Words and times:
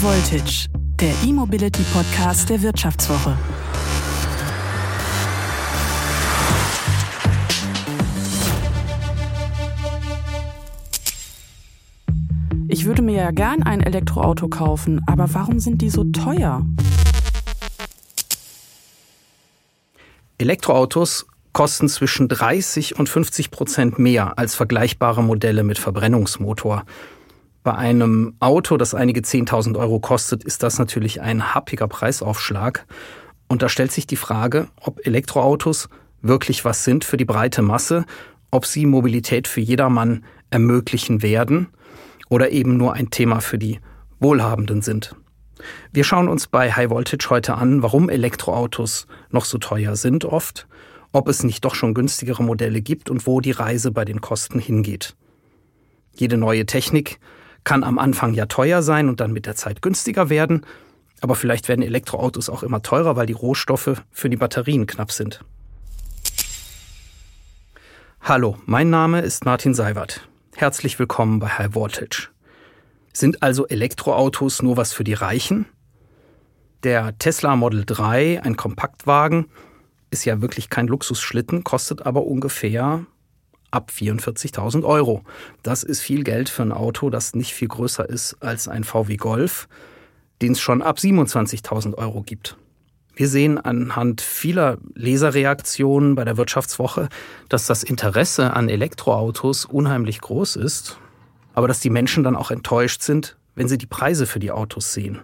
Voltage, 0.00 0.68
der 1.00 1.12
E-Mobility 1.26 1.82
Podcast 1.92 2.48
der 2.48 2.62
Wirtschaftswoche. 2.62 3.36
Ich 12.68 12.84
würde 12.84 13.02
mir 13.02 13.16
ja 13.16 13.30
gern 13.32 13.64
ein 13.64 13.80
Elektroauto 13.80 14.46
kaufen, 14.46 15.00
aber 15.08 15.34
warum 15.34 15.58
sind 15.58 15.82
die 15.82 15.90
so 15.90 16.04
teuer? 16.04 16.64
Elektroautos 20.38 21.26
kosten 21.52 21.88
zwischen 21.88 22.28
30 22.28 23.00
und 23.00 23.08
50 23.08 23.50
Prozent 23.50 23.98
mehr 23.98 24.38
als 24.38 24.54
vergleichbare 24.54 25.24
Modelle 25.24 25.64
mit 25.64 25.76
Verbrennungsmotor. 25.76 26.84
Bei 27.68 27.74
einem 27.74 28.32
Auto, 28.40 28.78
das 28.78 28.94
einige 28.94 29.20
10.000 29.20 29.78
Euro 29.78 30.00
kostet, 30.00 30.42
ist 30.42 30.62
das 30.62 30.78
natürlich 30.78 31.20
ein 31.20 31.54
happiger 31.54 31.86
Preisaufschlag. 31.86 32.86
Und 33.46 33.60
da 33.60 33.68
stellt 33.68 33.92
sich 33.92 34.06
die 34.06 34.16
Frage, 34.16 34.68
ob 34.80 35.06
Elektroautos 35.06 35.90
wirklich 36.22 36.64
was 36.64 36.84
sind 36.84 37.04
für 37.04 37.18
die 37.18 37.26
breite 37.26 37.60
Masse, 37.60 38.06
ob 38.50 38.64
sie 38.64 38.86
Mobilität 38.86 39.46
für 39.46 39.60
jedermann 39.60 40.24
ermöglichen 40.48 41.20
werden 41.20 41.68
oder 42.30 42.52
eben 42.52 42.78
nur 42.78 42.94
ein 42.94 43.10
Thema 43.10 43.40
für 43.40 43.58
die 43.58 43.80
Wohlhabenden 44.18 44.80
sind. 44.80 45.14
Wir 45.92 46.04
schauen 46.04 46.30
uns 46.30 46.46
bei 46.46 46.72
High 46.72 46.88
Voltage 46.88 47.28
heute 47.28 47.56
an, 47.56 47.82
warum 47.82 48.08
Elektroautos 48.08 49.06
noch 49.28 49.44
so 49.44 49.58
teuer 49.58 49.94
sind 49.96 50.24
oft 50.24 50.66
ob 51.10 51.26
es 51.26 51.42
nicht 51.42 51.64
doch 51.64 51.74
schon 51.74 51.94
günstigere 51.94 52.42
Modelle 52.42 52.82
gibt 52.82 53.08
und 53.08 53.26
wo 53.26 53.40
die 53.40 53.50
Reise 53.50 53.92
bei 53.92 54.04
den 54.04 54.20
Kosten 54.20 54.58
hingeht. 54.58 55.16
Jede 56.14 56.36
neue 56.36 56.66
Technik 56.66 57.18
kann 57.64 57.84
am 57.84 57.98
Anfang 57.98 58.34
ja 58.34 58.46
teuer 58.46 58.82
sein 58.82 59.08
und 59.08 59.20
dann 59.20 59.32
mit 59.32 59.46
der 59.46 59.56
Zeit 59.56 59.82
günstiger 59.82 60.30
werden, 60.30 60.64
aber 61.20 61.34
vielleicht 61.34 61.68
werden 61.68 61.82
Elektroautos 61.82 62.48
auch 62.48 62.62
immer 62.62 62.82
teurer, 62.82 63.16
weil 63.16 63.26
die 63.26 63.32
Rohstoffe 63.32 64.02
für 64.10 64.30
die 64.30 64.36
Batterien 64.36 64.86
knapp 64.86 65.12
sind. 65.12 65.44
Hallo, 68.20 68.58
mein 68.66 68.90
Name 68.90 69.20
ist 69.20 69.44
Martin 69.44 69.74
Seiwert. 69.74 70.28
Herzlich 70.54 70.98
willkommen 70.98 71.38
bei 71.38 71.48
High 71.48 71.74
Voltage. 71.74 72.28
Sind 73.12 73.42
also 73.42 73.66
Elektroautos 73.66 74.62
nur 74.62 74.76
was 74.76 74.92
für 74.92 75.04
die 75.04 75.14
Reichen? 75.14 75.66
Der 76.82 77.16
Tesla 77.18 77.56
Model 77.56 77.84
3, 77.84 78.42
ein 78.42 78.56
Kompaktwagen, 78.56 79.46
ist 80.10 80.24
ja 80.24 80.40
wirklich 80.40 80.70
kein 80.70 80.86
Luxusschlitten, 80.86 81.64
kostet 81.64 82.06
aber 82.06 82.24
ungefähr 82.24 83.06
ab 83.70 83.90
44.000 83.94 84.84
Euro. 84.84 85.22
Das 85.62 85.82
ist 85.82 86.00
viel 86.00 86.24
Geld 86.24 86.48
für 86.48 86.62
ein 86.62 86.72
Auto, 86.72 87.10
das 87.10 87.34
nicht 87.34 87.52
viel 87.52 87.68
größer 87.68 88.08
ist 88.08 88.36
als 88.40 88.68
ein 88.68 88.84
VW 88.84 89.16
Golf, 89.16 89.68
den 90.42 90.52
es 90.52 90.60
schon 90.60 90.82
ab 90.82 90.98
27.000 90.98 91.94
Euro 91.94 92.22
gibt. 92.22 92.56
Wir 93.14 93.28
sehen 93.28 93.58
anhand 93.58 94.20
vieler 94.20 94.78
Leserreaktionen 94.94 96.14
bei 96.14 96.24
der 96.24 96.36
Wirtschaftswoche, 96.36 97.08
dass 97.48 97.66
das 97.66 97.82
Interesse 97.82 98.54
an 98.54 98.68
Elektroautos 98.68 99.64
unheimlich 99.64 100.20
groß 100.20 100.54
ist, 100.54 100.98
aber 101.52 101.66
dass 101.66 101.80
die 101.80 101.90
Menschen 101.90 102.22
dann 102.22 102.36
auch 102.36 102.52
enttäuscht 102.52 103.02
sind, 103.02 103.36
wenn 103.56 103.66
sie 103.66 103.76
die 103.76 103.86
Preise 103.86 104.26
für 104.26 104.38
die 104.38 104.52
Autos 104.52 104.92
sehen. 104.92 105.18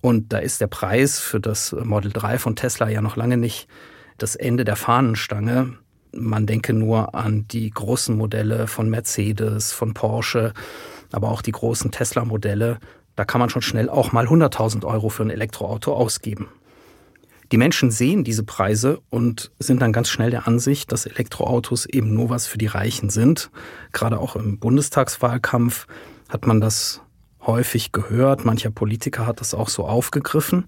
Und 0.00 0.32
da 0.32 0.38
ist 0.38 0.60
der 0.60 0.68
Preis 0.68 1.18
für 1.18 1.40
das 1.40 1.72
Model 1.72 2.12
3 2.12 2.38
von 2.38 2.54
Tesla 2.54 2.88
ja 2.88 3.00
noch 3.00 3.16
lange 3.16 3.36
nicht 3.36 3.66
das 4.18 4.36
Ende 4.36 4.64
der 4.64 4.76
Fahnenstange. 4.76 5.78
Man 6.14 6.46
denke 6.46 6.72
nur 6.72 7.14
an 7.14 7.46
die 7.48 7.70
großen 7.70 8.16
Modelle 8.16 8.66
von 8.66 8.90
Mercedes, 8.90 9.72
von 9.72 9.94
Porsche, 9.94 10.52
aber 11.10 11.30
auch 11.30 11.42
die 11.42 11.52
großen 11.52 11.90
Tesla-Modelle. 11.90 12.78
Da 13.16 13.24
kann 13.24 13.40
man 13.40 13.50
schon 13.50 13.62
schnell 13.62 13.88
auch 13.88 14.12
mal 14.12 14.26
100.000 14.26 14.84
Euro 14.84 15.08
für 15.08 15.22
ein 15.22 15.30
Elektroauto 15.30 15.92
ausgeben. 15.92 16.48
Die 17.52 17.58
Menschen 17.58 17.90
sehen 17.90 18.24
diese 18.24 18.44
Preise 18.44 19.00
und 19.10 19.50
sind 19.58 19.82
dann 19.82 19.92
ganz 19.92 20.08
schnell 20.08 20.30
der 20.30 20.48
Ansicht, 20.48 20.90
dass 20.90 21.04
Elektroautos 21.04 21.84
eben 21.84 22.14
nur 22.14 22.30
was 22.30 22.46
für 22.46 22.56
die 22.56 22.66
Reichen 22.66 23.10
sind. 23.10 23.50
Gerade 23.92 24.18
auch 24.18 24.36
im 24.36 24.58
Bundestagswahlkampf 24.58 25.86
hat 26.30 26.46
man 26.46 26.62
das 26.62 27.02
häufig 27.46 27.92
gehört. 27.92 28.46
Mancher 28.46 28.70
Politiker 28.70 29.26
hat 29.26 29.40
das 29.42 29.52
auch 29.52 29.68
so 29.68 29.84
aufgegriffen. 29.84 30.64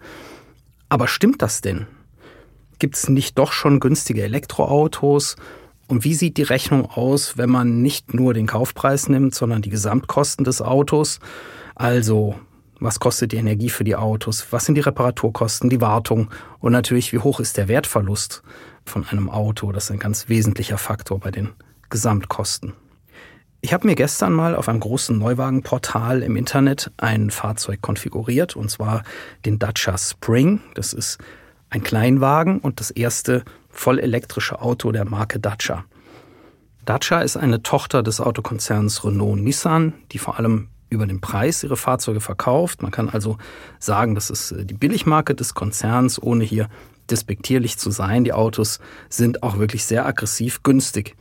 Aber 0.90 1.08
stimmt 1.08 1.40
das 1.40 1.62
denn? 1.62 1.86
Gibt 2.78 2.96
es 2.96 3.08
nicht 3.08 3.38
doch 3.38 3.52
schon 3.52 3.80
günstige 3.80 4.22
Elektroautos? 4.22 5.36
Und 5.86 6.04
wie 6.04 6.14
sieht 6.14 6.38
die 6.38 6.42
Rechnung 6.42 6.86
aus, 6.86 7.36
wenn 7.36 7.50
man 7.50 7.82
nicht 7.82 8.14
nur 8.14 8.34
den 8.34 8.46
Kaufpreis 8.46 9.08
nimmt, 9.08 9.34
sondern 9.34 9.62
die 9.62 9.70
Gesamtkosten 9.70 10.44
des 10.44 10.62
Autos? 10.62 11.20
Also, 11.74 12.36
was 12.80 13.00
kostet 13.00 13.32
die 13.32 13.36
Energie 13.36 13.70
für 13.70 13.84
die 13.84 13.96
Autos? 13.96 14.46
Was 14.50 14.64
sind 14.64 14.76
die 14.76 14.80
Reparaturkosten, 14.80 15.70
die 15.70 15.80
Wartung? 15.80 16.30
Und 16.60 16.72
natürlich, 16.72 17.12
wie 17.12 17.18
hoch 17.18 17.40
ist 17.40 17.56
der 17.56 17.68
Wertverlust 17.68 18.42
von 18.84 19.06
einem 19.06 19.28
Auto? 19.28 19.72
Das 19.72 19.84
ist 19.84 19.90
ein 19.90 19.98
ganz 19.98 20.28
wesentlicher 20.28 20.78
Faktor 20.78 21.20
bei 21.20 21.30
den 21.30 21.50
Gesamtkosten. 21.90 22.72
Ich 23.60 23.72
habe 23.72 23.86
mir 23.86 23.94
gestern 23.94 24.34
mal 24.34 24.54
auf 24.54 24.68
einem 24.68 24.80
großen 24.80 25.16
Neuwagenportal 25.16 26.22
im 26.22 26.36
Internet 26.36 26.90
ein 26.98 27.30
Fahrzeug 27.30 27.80
konfiguriert, 27.80 28.56
und 28.56 28.70
zwar 28.70 29.04
den 29.46 29.58
Dacia 29.58 29.96
Spring. 29.96 30.60
Das 30.74 30.92
ist 30.92 31.18
ein 31.74 31.82
Kleinwagen 31.82 32.60
und 32.60 32.78
das 32.78 32.90
erste 32.92 33.44
vollelektrische 33.68 34.62
Auto 34.62 34.92
der 34.92 35.04
Marke 35.04 35.40
Dacia. 35.40 35.84
Dacia 36.84 37.20
ist 37.20 37.36
eine 37.36 37.62
Tochter 37.62 38.02
des 38.04 38.20
Autokonzerns 38.20 39.04
Renault-Nissan, 39.04 39.94
die 40.12 40.18
vor 40.18 40.38
allem 40.38 40.68
über 40.88 41.06
den 41.06 41.20
Preis 41.20 41.64
ihre 41.64 41.76
Fahrzeuge 41.76 42.20
verkauft. 42.20 42.82
Man 42.82 42.92
kann 42.92 43.08
also 43.08 43.38
sagen, 43.80 44.14
das 44.14 44.30
ist 44.30 44.52
äh, 44.52 44.64
die 44.64 44.74
Billigmarke 44.74 45.34
des 45.34 45.54
Konzerns, 45.54 46.22
ohne 46.22 46.44
hier 46.44 46.68
despektierlich 47.10 47.76
zu 47.78 47.90
sein. 47.90 48.22
Die 48.22 48.32
Autos 48.32 48.78
sind 49.08 49.42
auch 49.42 49.58
wirklich 49.58 49.84
sehr 49.84 50.06
aggressiv 50.06 50.62
günstig. 50.62 51.16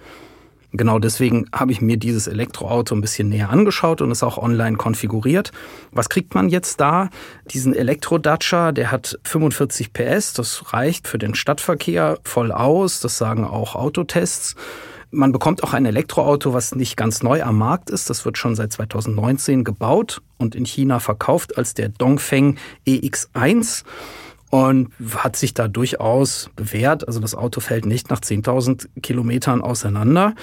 Genau 0.76 0.98
deswegen 0.98 1.46
habe 1.54 1.72
ich 1.72 1.82
mir 1.82 1.98
dieses 1.98 2.26
Elektroauto 2.26 2.96
ein 2.96 3.02
bisschen 3.02 3.30
näher 3.30 3.52
angeschaut 3.52 4.02
und 4.02 4.10
es 4.10 4.24
auch 4.24 4.40
online 4.40 4.76
konfiguriert. 4.76 5.52
Was 5.92 6.10
kriegt 6.10 6.34
man 6.34 6.50
jetzt 6.50 6.82
da? 6.82 7.10
Diesen 7.46 7.76
Elektro-Dacia, 7.76 8.72
der 8.72 8.92
hat 8.92 9.20
45 9.24 9.94
PS, 9.94 10.34
das 10.34 10.74
reicht 10.74 11.08
für 11.08 11.20
den 11.20 11.36
Stadtverkehr 11.36 12.18
voll 12.24 12.52
aus, 12.52 13.00
das 13.02 13.20
sagen 13.20 13.46
auch 13.46 13.76
Autotests. 13.76 14.56
Man 15.12 15.32
bekommt 15.32 15.64
auch 15.64 15.74
ein 15.74 15.86
Elektroauto, 15.86 16.54
was 16.54 16.74
nicht 16.74 16.98
ganz 16.98 17.22
neu 17.22 17.44
am 17.44 17.60
Markt 17.60 17.92
ist. 17.92 18.10
Das 18.10 18.26
wird 18.26 18.40
schon 18.40 18.56
seit 18.56 18.74
2019 18.74 19.64
gebaut 19.64 20.24
und 20.40 20.56
in 20.56 20.66
China 20.66 21.00
verkauft 21.00 21.56
als 21.56 21.76
der 21.76 21.90
Dongfeng 21.90 22.58
EX1 22.88 23.84
und 24.54 24.90
hat 25.16 25.36
sich 25.36 25.56
da 25.56 25.68
durchaus 25.68 26.52
bewährt. 26.56 27.08
Also 27.08 27.20
das 27.20 27.34
Auto 27.34 27.60
fällt 27.60 27.88
nicht 27.88 28.12
nach 28.12 28.20
10.000 28.20 28.88
Kilometern 29.02 29.64
auseinander. 29.64 30.36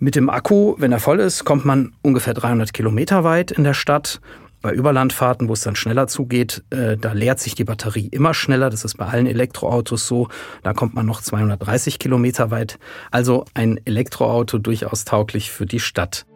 Mit 0.00 0.16
dem 0.16 0.28
Akku, 0.28 0.74
wenn 0.78 0.90
er 0.90 0.98
voll 0.98 1.20
ist, 1.20 1.44
kommt 1.44 1.64
man 1.64 1.92
ungefähr 2.02 2.34
300 2.34 2.72
Kilometer 2.72 3.22
weit 3.22 3.52
in 3.52 3.62
der 3.62 3.74
Stadt. 3.74 4.20
Bei 4.60 4.72
Überlandfahrten, 4.72 5.46
wo 5.46 5.52
es 5.52 5.60
dann 5.60 5.76
schneller 5.76 6.08
zugeht, 6.08 6.64
äh, 6.70 6.96
da 6.96 7.12
leert 7.12 7.38
sich 7.38 7.54
die 7.54 7.62
Batterie 7.62 8.08
immer 8.08 8.34
schneller. 8.34 8.70
Das 8.70 8.84
ist 8.84 8.96
bei 8.96 9.06
allen 9.06 9.28
Elektroautos 9.28 10.08
so. 10.08 10.26
Da 10.64 10.72
kommt 10.72 10.94
man 10.94 11.06
noch 11.06 11.22
230 11.22 12.00
Kilometer 12.00 12.50
weit. 12.50 12.80
Also 13.12 13.44
ein 13.54 13.78
Elektroauto 13.84 14.58
durchaus 14.58 15.04
tauglich 15.04 15.52
für 15.52 15.64
die 15.64 15.78
Stadt. 15.78 16.26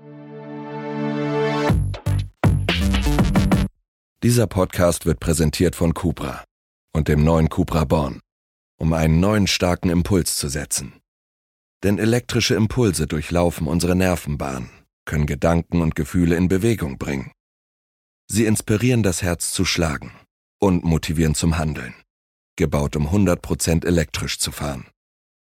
Dieser 4.22 4.46
Podcast 4.46 5.04
wird 5.04 5.18
präsentiert 5.18 5.74
von 5.74 5.94
Cupra 5.94 6.44
und 6.92 7.08
dem 7.08 7.24
neuen 7.24 7.48
Cupra 7.48 7.84
Born, 7.84 8.20
um 8.78 8.92
einen 8.92 9.20
neuen 9.20 9.46
starken 9.46 9.90
Impuls 9.90 10.36
zu 10.36 10.48
setzen. 10.48 11.00
Denn 11.82 11.98
elektrische 11.98 12.54
Impulse 12.54 13.06
durchlaufen 13.06 13.66
unsere 13.66 13.96
Nervenbahn, 13.96 14.70
können 15.04 15.26
Gedanken 15.26 15.82
und 15.82 15.94
Gefühle 15.94 16.36
in 16.36 16.48
Bewegung 16.48 16.98
bringen. 16.98 17.32
Sie 18.28 18.46
inspirieren 18.46 19.02
das 19.02 19.22
Herz 19.22 19.52
zu 19.52 19.64
schlagen 19.64 20.12
und 20.60 20.84
motivieren 20.84 21.34
zum 21.34 21.58
Handeln. 21.58 21.94
Gebaut 22.56 22.96
um 22.96 23.08
100% 23.08 23.84
elektrisch 23.86 24.38
zu 24.38 24.52
fahren. 24.52 24.86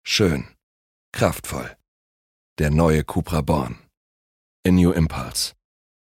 Schön. 0.03 0.47
Kraftvoll. 1.13 1.77
Der 2.59 2.71
neue 2.71 3.03
Cupra 3.03 3.41
Born. 3.41 3.79
A 4.67 4.71
New 4.71 4.91
Impulse. 4.91 5.53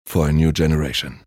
For 0.07 0.27
a 0.27 0.33
New 0.33 0.53
Generation. 0.53 1.25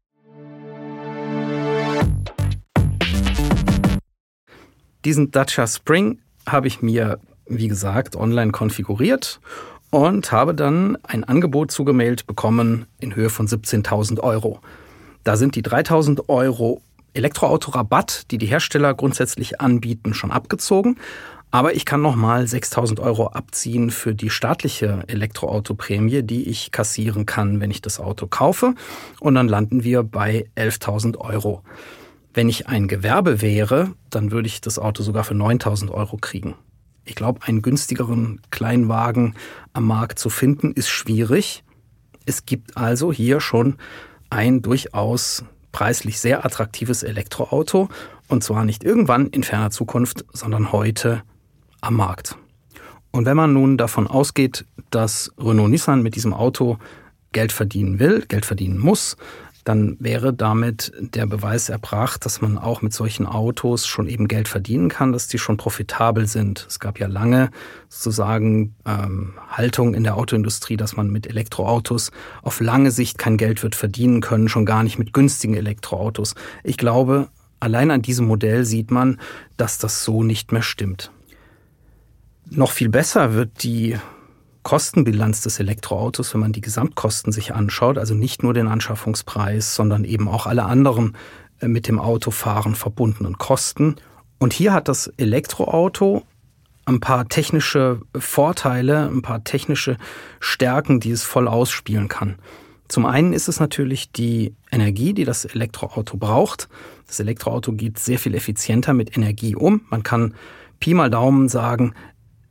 Diesen 5.08 5.32
Dacia 5.32 5.66
Spring 5.68 6.20
habe 6.46 6.68
ich 6.68 6.82
mir, 6.82 7.20
wie 7.46 7.70
gesagt, 7.70 8.18
online 8.18 8.52
konfiguriert 8.52 9.40
und 9.90 10.34
habe 10.34 10.54
dann 10.54 10.98
ein 11.04 11.24
Angebot 11.24 11.72
zugemailt 11.72 12.28
bekommen 12.28 12.88
in 13.00 13.16
Höhe 13.16 13.30
von 13.30 13.48
17.000 13.48 14.20
Euro. 14.20 14.60
Da 15.24 15.38
sind 15.38 15.56
die 15.56 15.64
3.000 15.64 16.28
Euro 16.28 16.82
Elektroautorabatt, 17.14 18.30
die 18.32 18.38
die 18.38 18.48
Hersteller 18.48 18.94
grundsätzlich 18.94 19.62
anbieten, 19.62 20.14
schon 20.14 20.30
abgezogen. 20.30 20.98
Aber 21.52 21.74
ich 21.74 21.86
kann 21.86 22.02
nochmal 22.02 22.46
6000 22.46 23.00
Euro 23.00 23.28
abziehen 23.28 23.92
für 23.92 24.14
die 24.14 24.30
staatliche 24.30 25.06
Elektroautoprämie, 25.08 26.22
die 26.22 26.50
ich 26.50 26.72
kassieren 26.72 27.26
kann, 27.26 27.62
wenn 27.62 27.72
ich 27.72 27.82
das 27.82 28.02
Auto 28.02 28.28
kaufe. 28.28 28.76
Und 29.22 29.36
dann 29.36 29.48
landen 29.48 29.86
wir 29.86 30.04
bei 30.04 30.50
11.000 30.58 31.18
Euro. 31.18 31.64
Wenn 32.38 32.50
ich 32.50 32.68
ein 32.68 32.88
Gewerbe 32.88 33.42
wäre, 33.42 33.96
dann 34.12 34.30
würde 34.30 34.46
ich 34.46 34.62
das 34.62 34.78
Auto 34.78 35.02
sogar 35.02 35.24
für 35.24 35.34
9000 35.34 35.90
Euro 35.90 36.18
kriegen. 36.18 36.54
Ich 37.04 37.16
glaube, 37.16 37.42
einen 37.42 37.64
günstigeren 37.64 38.42
Kleinwagen 38.52 39.34
am 39.74 39.88
Markt 39.88 40.20
zu 40.20 40.30
finden, 40.30 40.72
ist 40.72 40.88
schwierig. 40.88 41.64
Es 42.28 42.46
gibt 42.46 42.78
also 42.78 43.12
hier 43.12 43.40
schon 43.40 43.78
ein 44.30 44.62
durchaus 44.62 45.46
preislich 45.72 46.20
sehr 46.20 46.46
attraktives 46.46 47.02
Elektroauto 47.02 47.90
und 48.28 48.44
zwar 48.44 48.66
nicht 48.66 48.84
irgendwann 48.84 49.26
in 49.30 49.42
ferner 49.42 49.72
Zukunft, 49.72 50.24
sondern 50.32 50.72
heute 50.72 51.24
am 51.82 51.96
Markt. 51.96 52.38
Und 53.10 53.26
wenn 53.26 53.36
man 53.36 53.52
nun 53.52 53.80
davon 53.80 54.06
ausgeht, 54.06 54.64
dass 54.92 55.34
Renault 55.40 55.72
Nissan 55.72 56.04
mit 56.04 56.14
diesem 56.14 56.36
Auto 56.36 56.78
Geld 57.32 57.52
verdienen 57.52 57.98
will, 57.98 58.26
Geld 58.28 58.46
verdienen 58.46 58.78
muss, 58.78 59.18
dann 59.68 59.98
wäre 60.00 60.34
damit 60.34 60.94
der 60.98 61.26
Beweis 61.26 61.68
erbracht, 61.68 62.26
dass 62.26 62.40
man 62.40 62.58
auch 62.58 62.82
mit 62.82 62.94
solchen 62.94 63.26
Autos 63.26 63.86
schon 63.86 64.08
eben 64.08 64.30
Geld 64.30 64.48
verdienen 64.48 64.88
kann, 64.88 65.12
dass 65.12 65.28
die 65.28 65.40
schon 65.40 65.58
profitabel 65.58 66.26
sind. 66.26 66.66
Es 66.70 66.80
gab 66.80 67.00
ja 67.00 67.08
lange 67.08 67.50
sozusagen 67.90 68.76
ähm, 68.86 69.34
Haltung 69.50 69.94
in 69.94 70.06
der 70.06 70.16
Autoindustrie, 70.16 70.78
dass 70.78 70.96
man 70.96 71.10
mit 71.10 71.28
Elektroautos 71.28 72.12
auf 72.44 72.62
lange 72.62 72.92
Sicht 72.92 73.18
kein 73.18 73.36
Geld 73.36 73.62
wird 73.62 73.76
verdienen 73.76 74.22
können, 74.22 74.48
schon 74.48 74.66
gar 74.66 74.84
nicht 74.84 75.00
mit 75.00 75.12
günstigen 75.12 75.56
Elektroautos. 75.56 76.36
Ich 76.64 76.78
glaube, 76.78 77.28
allein 77.60 77.92
an 77.92 78.02
diesem 78.02 78.26
Modell 78.26 78.64
sieht 78.64 78.90
man, 78.90 79.20
dass 79.58 79.80
das 79.80 80.04
so 80.04 80.24
nicht 80.24 80.54
mehr 80.54 80.62
stimmt. 80.62 81.12
Noch 82.50 82.72
viel 82.72 82.88
besser 82.88 83.34
wird 83.34 83.64
die 83.64 83.98
Kostenbilanz 84.68 85.40
des 85.40 85.62
Elektroautos, 85.62 86.34
wenn 86.34 86.42
man 86.42 86.52
die 86.52 86.60
Gesamtkosten 86.60 87.32
sich 87.32 87.56
anschaut, 87.56 87.98
also 87.98 88.14
nicht 88.14 88.44
nur 88.44 88.54
den 88.54 88.68
Anschaffungspreis, 88.68 89.76
sondern 89.76 90.04
eben 90.04 90.28
auch 90.28 90.46
alle 90.46 90.66
anderen 90.66 91.16
äh, 91.62 91.70
mit 91.70 91.88
dem 91.88 92.02
Autofahren 92.02 92.76
verbundenen 92.76 93.38
Kosten. 93.38 93.96
Und 94.40 94.52
hier 94.52 94.74
hat 94.74 94.90
das 94.90 95.08
Elektroauto 95.16 96.24
ein 96.84 97.00
paar 97.00 97.30
technische 97.30 98.02
Vorteile, 98.14 99.08
ein 99.08 99.22
paar 99.22 99.46
technische 99.46 99.96
Stärken, 100.42 101.00
die 101.00 101.12
es 101.12 101.24
voll 101.24 101.48
ausspielen 101.48 102.10
kann. 102.10 102.36
Zum 102.90 103.06
einen 103.06 103.32
ist 103.32 103.48
es 103.48 103.62
natürlich 103.62 104.12
die 104.12 104.54
Energie, 104.70 105.14
die 105.14 105.24
das 105.24 105.46
Elektroauto 105.46 106.18
braucht. 106.18 106.68
Das 107.08 107.22
Elektroauto 107.22 107.72
geht 107.72 108.00
sehr 108.00 108.20
viel 108.20 108.36
effizienter 108.36 108.94
mit 108.94 109.16
Energie 109.16 109.56
um. 109.56 109.86
Man 109.90 110.04
kann 110.04 110.34
Pi 110.82 110.94
mal 110.94 111.10
Daumen 111.10 111.48
sagen, 111.48 111.94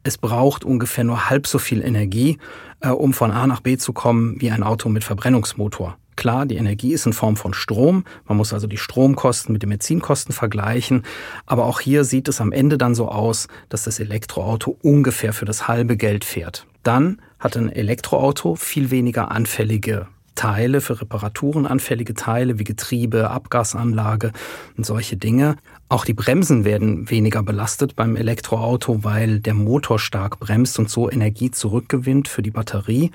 es 0.06 0.18
braucht 0.18 0.64
ungefähr 0.64 1.02
nur 1.02 1.28
halb 1.28 1.48
so 1.48 1.58
viel 1.58 1.82
Energie, 1.82 2.38
äh, 2.80 2.90
um 2.90 3.12
von 3.12 3.32
A 3.32 3.46
nach 3.48 3.60
B 3.60 3.76
zu 3.76 3.92
kommen, 3.92 4.40
wie 4.40 4.52
ein 4.52 4.62
Auto 4.62 4.88
mit 4.88 5.02
Verbrennungsmotor. 5.02 5.98
Klar, 6.14 6.46
die 6.46 6.56
Energie 6.56 6.92
ist 6.92 7.06
in 7.06 7.12
Form 7.12 7.36
von 7.36 7.52
Strom. 7.52 8.04
Man 8.24 8.38
muss 8.38 8.54
also 8.54 8.68
die 8.68 8.78
Stromkosten 8.78 9.52
mit 9.52 9.62
den 9.62 9.70
Benzinkosten 9.70 10.32
vergleichen. 10.32 11.02
Aber 11.44 11.66
auch 11.66 11.80
hier 11.80 12.04
sieht 12.04 12.28
es 12.28 12.40
am 12.40 12.52
Ende 12.52 12.78
dann 12.78 12.94
so 12.94 13.08
aus, 13.08 13.48
dass 13.68 13.82
das 13.82 13.98
Elektroauto 13.98 14.78
ungefähr 14.80 15.32
für 15.32 15.44
das 15.44 15.68
halbe 15.68 15.96
Geld 15.96 16.24
fährt. 16.24 16.66
Dann 16.84 17.20
hat 17.38 17.56
ein 17.56 17.70
Elektroauto 17.70 18.54
viel 18.54 18.90
weniger 18.90 19.30
anfällige 19.30 20.06
Teile, 20.36 20.80
für 20.80 21.00
Reparaturen 21.00 21.66
anfällige 21.66 22.14
Teile 22.14 22.60
wie 22.60 22.64
Getriebe, 22.64 23.30
Abgasanlage 23.30 24.32
und 24.76 24.86
solche 24.86 25.16
Dinge. 25.16 25.56
Auch 25.88 26.04
die 26.04 26.14
Bremsen 26.14 26.64
werden 26.64 27.10
weniger 27.10 27.42
belastet 27.42 27.96
beim 27.96 28.14
Elektroauto, 28.14 29.02
weil 29.02 29.40
der 29.40 29.54
Motor 29.54 29.98
stark 29.98 30.38
bremst 30.38 30.78
und 30.78 30.88
so 30.88 31.10
Energie 31.10 31.50
zurückgewinnt 31.50 32.28
für 32.28 32.42
die 32.42 32.52
Batterie. 32.52 33.10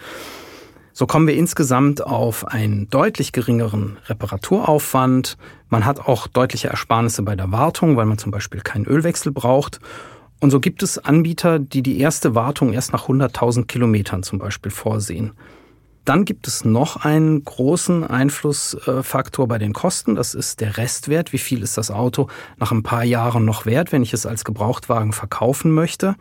So 0.93 1.07
kommen 1.07 1.27
wir 1.27 1.35
insgesamt 1.35 2.05
auf 2.05 2.45
einen 2.45 2.89
deutlich 2.89 3.31
geringeren 3.31 3.97
Reparaturaufwand. 4.07 5.37
Man 5.69 5.85
hat 5.85 6.01
auch 6.01 6.27
deutliche 6.27 6.67
Ersparnisse 6.67 7.23
bei 7.23 7.35
der 7.35 7.51
Wartung, 7.51 7.95
weil 7.95 8.05
man 8.05 8.17
zum 8.17 8.31
Beispiel 8.31 8.59
keinen 8.59 8.85
Ölwechsel 8.85 9.31
braucht. 9.31 9.79
Und 10.41 10.49
so 10.49 10.59
gibt 10.59 10.83
es 10.83 10.97
Anbieter, 10.97 11.59
die 11.59 11.83
die 11.83 11.99
erste 11.99 12.35
Wartung 12.35 12.73
erst 12.73 12.91
nach 12.93 13.07
100.000 13.07 13.67
Kilometern 13.67 14.23
zum 14.23 14.39
Beispiel 14.39 14.71
vorsehen. 14.71 15.31
Dann 16.05 16.25
gibt 16.25 16.47
es 16.47 16.65
noch 16.65 16.97
einen 16.97 17.43
großen 17.43 18.03
Einflussfaktor 18.03 19.47
bei 19.47 19.59
den 19.59 19.73
Kosten. 19.73 20.15
Das 20.15 20.33
ist 20.33 20.59
der 20.59 20.77
Restwert. 20.77 21.31
Wie 21.31 21.37
viel 21.37 21.61
ist 21.61 21.77
das 21.77 21.91
Auto 21.91 22.27
nach 22.57 22.71
ein 22.71 22.83
paar 22.83 23.03
Jahren 23.03 23.45
noch 23.45 23.65
wert, 23.65 23.91
wenn 23.91 24.01
ich 24.01 24.13
es 24.13 24.25
als 24.25 24.43
Gebrauchtwagen 24.43 25.13
verkaufen 25.13 25.71
möchte? 25.71 26.15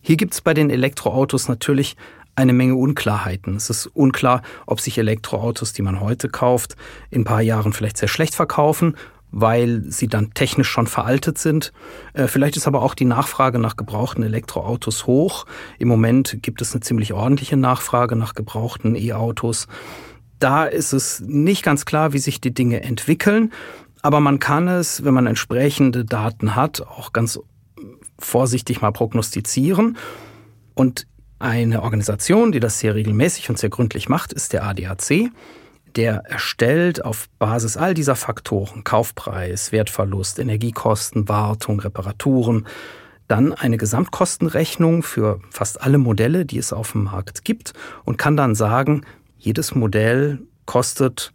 Hier 0.00 0.16
gibt 0.16 0.32
es 0.32 0.40
bei 0.40 0.54
den 0.54 0.70
Elektroautos 0.70 1.48
natürlich 1.48 1.96
eine 2.34 2.54
Menge 2.54 2.76
Unklarheiten. 2.76 3.56
Es 3.56 3.68
ist 3.68 3.86
unklar, 3.86 4.40
ob 4.64 4.80
sich 4.80 4.96
Elektroautos, 4.96 5.74
die 5.74 5.82
man 5.82 6.00
heute 6.00 6.30
kauft, 6.30 6.76
in 7.10 7.22
ein 7.22 7.24
paar 7.24 7.42
Jahren 7.42 7.74
vielleicht 7.74 7.98
sehr 7.98 8.08
schlecht 8.08 8.34
verkaufen 8.34 8.96
weil 9.32 9.82
sie 9.88 10.08
dann 10.08 10.32
technisch 10.34 10.68
schon 10.68 10.86
veraltet 10.86 11.38
sind. 11.38 11.72
Äh, 12.12 12.26
vielleicht 12.26 12.56
ist 12.56 12.66
aber 12.66 12.82
auch 12.82 12.94
die 12.94 13.04
Nachfrage 13.04 13.58
nach 13.58 13.76
gebrauchten 13.76 14.22
Elektroautos 14.22 15.06
hoch. 15.06 15.46
Im 15.78 15.88
Moment 15.88 16.38
gibt 16.42 16.62
es 16.62 16.72
eine 16.72 16.80
ziemlich 16.80 17.12
ordentliche 17.12 17.56
Nachfrage 17.56 18.16
nach 18.16 18.34
gebrauchten 18.34 18.94
E-Autos. 18.96 19.68
Da 20.38 20.64
ist 20.64 20.92
es 20.92 21.20
nicht 21.20 21.62
ganz 21.62 21.84
klar, 21.84 22.12
wie 22.12 22.18
sich 22.18 22.40
die 22.40 22.54
Dinge 22.54 22.82
entwickeln. 22.82 23.52
Aber 24.02 24.20
man 24.20 24.38
kann 24.38 24.66
es, 24.68 25.04
wenn 25.04 25.14
man 25.14 25.26
entsprechende 25.26 26.04
Daten 26.04 26.56
hat, 26.56 26.80
auch 26.80 27.12
ganz 27.12 27.38
vorsichtig 28.18 28.80
mal 28.80 28.92
prognostizieren. 28.92 29.98
Und 30.74 31.06
eine 31.38 31.82
Organisation, 31.82 32.52
die 32.52 32.60
das 32.60 32.78
sehr 32.78 32.94
regelmäßig 32.94 33.50
und 33.50 33.58
sehr 33.58 33.70
gründlich 33.70 34.08
macht, 34.08 34.32
ist 34.32 34.52
der 34.52 34.64
ADAC 34.64 35.30
der 35.96 36.24
erstellt 36.26 37.04
auf 37.04 37.28
Basis 37.38 37.76
all 37.76 37.94
dieser 37.94 38.16
Faktoren, 38.16 38.84
Kaufpreis, 38.84 39.72
Wertverlust, 39.72 40.38
Energiekosten, 40.38 41.28
Wartung, 41.28 41.80
Reparaturen, 41.80 42.66
dann 43.28 43.52
eine 43.52 43.76
Gesamtkostenrechnung 43.76 45.02
für 45.02 45.40
fast 45.50 45.82
alle 45.82 45.98
Modelle, 45.98 46.44
die 46.44 46.58
es 46.58 46.72
auf 46.72 46.92
dem 46.92 47.04
Markt 47.04 47.44
gibt 47.44 47.72
und 48.04 48.18
kann 48.18 48.36
dann 48.36 48.54
sagen, 48.54 49.02
jedes 49.38 49.74
Modell 49.74 50.40
kostet 50.66 51.32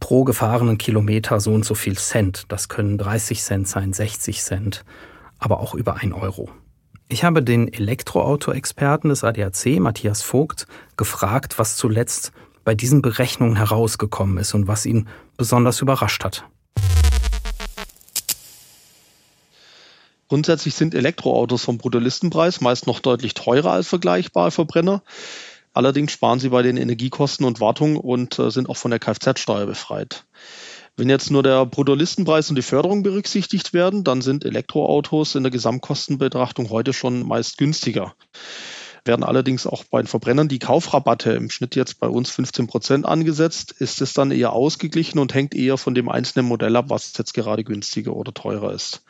pro 0.00 0.24
gefahrenen 0.24 0.78
Kilometer 0.78 1.40
so 1.40 1.52
und 1.52 1.64
so 1.64 1.74
viel 1.74 1.96
Cent. 1.96 2.44
Das 2.48 2.68
können 2.68 2.98
30 2.98 3.42
Cent 3.42 3.68
sein, 3.68 3.92
60 3.92 4.42
Cent, 4.42 4.84
aber 5.38 5.60
auch 5.60 5.74
über 5.74 5.96
ein 5.96 6.12
Euro. 6.12 6.50
Ich 7.08 7.22
habe 7.22 7.42
den 7.42 7.72
Elektroauto-Experten 7.72 9.10
des 9.10 9.22
ADAC, 9.22 9.78
Matthias 9.78 10.22
Vogt, 10.22 10.66
gefragt, 10.96 11.58
was 11.58 11.76
zuletzt 11.76 12.32
bei 12.66 12.74
diesen 12.74 13.00
Berechnungen 13.00 13.54
herausgekommen 13.54 14.38
ist 14.38 14.52
und 14.52 14.66
was 14.66 14.86
ihn 14.86 15.08
besonders 15.36 15.80
überrascht 15.80 16.24
hat. 16.24 16.44
Grundsätzlich 20.28 20.74
sind 20.74 20.92
Elektroautos 20.92 21.62
vom 21.62 21.78
Bruttolistenpreis 21.78 22.60
meist 22.60 22.88
noch 22.88 22.98
deutlich 22.98 23.34
teurer 23.34 23.70
als 23.70 23.86
vergleichbare 23.86 24.50
Verbrenner. 24.50 25.04
Allerdings 25.74 26.10
sparen 26.10 26.40
sie 26.40 26.48
bei 26.48 26.62
den 26.62 26.76
Energiekosten 26.76 27.46
und 27.46 27.60
Wartung 27.60 27.96
und 27.96 28.36
äh, 28.40 28.50
sind 28.50 28.68
auch 28.68 28.76
von 28.76 28.90
der 28.90 28.98
Kfz-Steuer 28.98 29.66
befreit. 29.66 30.24
Wenn 30.96 31.08
jetzt 31.08 31.30
nur 31.30 31.44
der 31.44 31.66
Bruttolistenpreis 31.66 32.50
und 32.50 32.56
die 32.56 32.62
Förderung 32.62 33.04
berücksichtigt 33.04 33.74
werden, 33.74 34.02
dann 34.02 34.22
sind 34.22 34.44
Elektroautos 34.44 35.36
in 35.36 35.44
der 35.44 35.52
Gesamtkostenbetrachtung 35.52 36.70
heute 36.70 36.92
schon 36.92 37.24
meist 37.28 37.58
günstiger 37.58 38.16
werden 39.06 39.24
allerdings 39.24 39.66
auch 39.66 39.84
bei 39.84 40.00
den 40.00 40.06
Verbrennern 40.06 40.48
die 40.48 40.58
Kaufrabatte 40.58 41.32
im 41.32 41.50
Schnitt 41.50 41.76
jetzt 41.76 42.00
bei 42.00 42.08
uns 42.08 42.30
15 42.30 42.66
Prozent 42.66 43.06
angesetzt, 43.06 43.72
ist 43.72 44.00
es 44.00 44.12
dann 44.14 44.30
eher 44.30 44.52
ausgeglichen 44.52 45.18
und 45.18 45.34
hängt 45.34 45.54
eher 45.54 45.78
von 45.78 45.94
dem 45.94 46.08
einzelnen 46.08 46.46
Modell 46.46 46.76
ab, 46.76 46.86
was 46.88 47.16
jetzt 47.16 47.34
gerade 47.34 47.64
günstiger 47.64 48.14
oder 48.14 48.32
teurer 48.34 48.72
ist. 48.72 49.02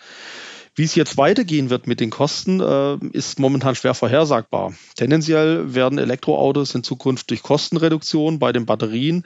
Wie 0.79 0.85
es 0.85 0.95
jetzt 0.95 1.17
weitergehen 1.17 1.71
wird 1.71 1.87
mit 1.87 2.01
den 2.01 2.11
Kosten, 2.11 2.61
äh, 2.61 2.99
ist 3.13 3.39
momentan 3.39 3.75
schwer 3.75 3.95
vorhersagbar. 3.95 4.75
Tendenziell 4.95 5.75
werden 5.75 5.99
Elektroautos 5.99 6.75
in 6.75 6.85
Zukunft 6.85 7.31
durch 7.31 7.43
Kostenreduktion 7.43 8.39
bei 8.39 8.53
den 8.53 8.67
Batterien 8.67 9.25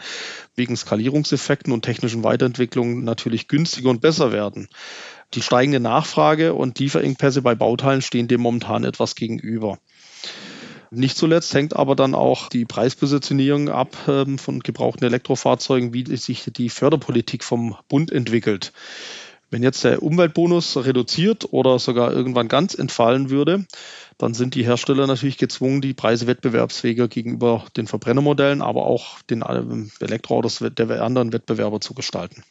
wegen 0.55 0.77
Skalierungseffekten 0.77 1.73
und 1.73 1.85
technischen 1.85 2.23
Weiterentwicklungen 2.23 3.03
natürlich 3.03 3.49
günstiger 3.49 3.91
und 3.91 4.01
besser 4.01 4.31
werden. 4.31 4.69
Die 5.35 5.43
steigende 5.43 5.81
Nachfrage 5.81 6.55
und 6.55 6.79
Lieferengpässe 6.79 7.43
bei 7.43 7.57
Bauteilen 7.57 8.03
stehen 8.03 8.29
dem 8.29 8.41
momentan 8.41 8.85
etwas 8.85 9.17
gegenüber. 9.17 9.79
Nicht 10.93 11.17
zuletzt 11.17 11.55
hängt 11.55 11.77
aber 11.77 11.95
dann 11.95 12.17
auch 12.17 12.49
die 12.49 12.65
Preispositionierung 12.65 13.69
ab 13.69 13.97
ähm, 14.09 14.39
von 14.39 14.59
gebrauchten 14.59 15.05
Elektrofahrzeugen, 15.05 15.95
wie 15.95 16.17
sich 16.17 16.51
die 16.57 16.69
Förderpolitik 16.69 17.45
vom 17.45 17.77
Bund 17.89 18.11
entwickelt. 18.11 18.73
Wenn 19.51 19.63
jetzt 19.63 19.85
der 19.85 20.03
Umweltbonus 20.03 20.77
reduziert 20.77 21.53
oder 21.53 21.79
sogar 21.79 22.13
irgendwann 22.13 22.49
ganz 22.49 22.75
entfallen 22.75 23.31
würde, 23.31 23.67
dann 24.19 24.35
sind 24.35 24.57
die 24.57 24.65
Hersteller 24.65 25.07
natürlich 25.07 25.39
gezwungen, 25.39 25.81
die 25.81 25.95
Preise 25.95 26.27
wettbewerbsfähiger 26.27 27.07
gegenüber 27.07 27.67
den 27.77 27.87
Verbrennermodellen, 27.87 28.61
aber 28.61 28.87
auch 28.87 29.23
den 29.23 29.45
ähm, 29.49 29.93
Elektroautos 30.01 30.59
der 30.59 31.03
anderen 31.03 31.33
Wettbewerber 31.33 31.81
zu 31.81 31.95
gestalten. 31.95 32.43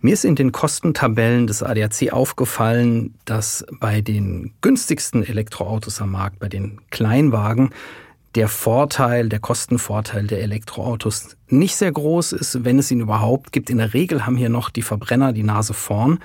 Mir 0.00 0.12
ist 0.12 0.24
in 0.24 0.36
den 0.36 0.52
Kostentabellen 0.52 1.48
des 1.48 1.64
ADAC 1.64 2.12
aufgefallen, 2.12 3.14
dass 3.24 3.66
bei 3.80 4.00
den 4.00 4.52
günstigsten 4.60 5.24
Elektroautos 5.24 6.00
am 6.00 6.12
Markt, 6.12 6.38
bei 6.38 6.48
den 6.48 6.80
Kleinwagen, 6.90 7.70
der 8.36 8.46
Vorteil, 8.46 9.28
der 9.28 9.40
Kostenvorteil 9.40 10.28
der 10.28 10.40
Elektroautos 10.42 11.36
nicht 11.48 11.74
sehr 11.74 11.90
groß 11.90 12.32
ist, 12.32 12.64
wenn 12.64 12.78
es 12.78 12.92
ihn 12.92 13.00
überhaupt 13.00 13.50
gibt. 13.50 13.70
In 13.70 13.78
der 13.78 13.92
Regel 13.92 14.24
haben 14.24 14.36
hier 14.36 14.50
noch 14.50 14.70
die 14.70 14.82
Verbrenner 14.82 15.32
die 15.32 15.42
Nase 15.42 15.74
vorn. 15.74 16.20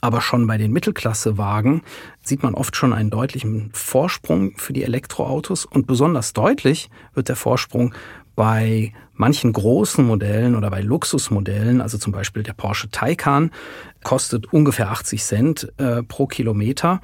Aber 0.00 0.20
schon 0.20 0.46
bei 0.46 0.56
den 0.56 0.72
Mittelklassewagen 0.72 1.82
sieht 2.22 2.42
man 2.42 2.54
oft 2.54 2.76
schon 2.76 2.92
einen 2.92 3.10
deutlichen 3.10 3.70
Vorsprung 3.74 4.56
für 4.56 4.72
die 4.72 4.84
Elektroautos. 4.84 5.66
Und 5.66 5.86
besonders 5.86 6.32
deutlich 6.32 6.88
wird 7.14 7.28
der 7.28 7.36
Vorsprung 7.36 7.92
bei 8.38 8.92
manchen 9.14 9.52
großen 9.52 10.06
Modellen 10.06 10.54
oder 10.54 10.70
bei 10.70 10.80
Luxusmodellen, 10.80 11.80
also 11.80 11.98
zum 11.98 12.12
Beispiel 12.12 12.44
der 12.44 12.52
Porsche 12.52 12.88
Taycan, 12.88 13.50
kostet 14.04 14.52
ungefähr 14.52 14.92
80 14.92 15.24
Cent 15.24 15.72
äh, 15.76 16.04
pro 16.04 16.28
Kilometer. 16.28 17.00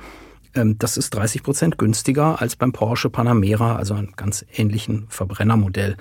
Ähm, 0.54 0.78
das 0.78 0.96
ist 0.96 1.10
30 1.10 1.42
Prozent 1.42 1.76
günstiger 1.76 2.40
als 2.40 2.54
beim 2.54 2.70
Porsche 2.70 3.10
Panamera, 3.10 3.74
also 3.74 3.94
einem 3.94 4.12
ganz 4.14 4.46
ähnlichen 4.54 5.06
Verbrennermodell. 5.08 5.96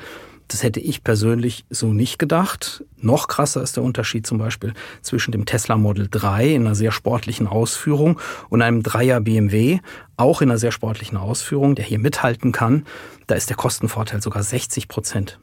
Das 0.47 0.63
hätte 0.63 0.79
ich 0.79 1.03
persönlich 1.03 1.65
so 1.69 1.93
nicht 1.93 2.19
gedacht. 2.19 2.83
Noch 2.97 3.27
krasser 3.27 3.61
ist 3.63 3.77
der 3.77 3.83
Unterschied 3.83 4.27
zum 4.27 4.37
Beispiel 4.37 4.73
zwischen 5.01 5.31
dem 5.31 5.45
Tesla 5.45 5.77
Model 5.77 6.07
3 6.09 6.53
in 6.53 6.65
einer 6.65 6.75
sehr 6.75 6.91
sportlichen 6.91 7.47
Ausführung 7.47 8.19
und 8.49 8.61
einem 8.61 8.83
Dreier 8.83 9.21
BMW, 9.21 9.79
auch 10.17 10.41
in 10.41 10.49
einer 10.49 10.59
sehr 10.59 10.71
sportlichen 10.71 11.17
Ausführung, 11.17 11.75
der 11.75 11.85
hier 11.85 11.99
mithalten 11.99 12.51
kann. 12.51 12.85
Da 13.27 13.35
ist 13.35 13.49
der 13.49 13.57
Kostenvorteil 13.57 14.21
sogar 14.21 14.43
60 14.43 14.87
Prozent. 14.87 15.39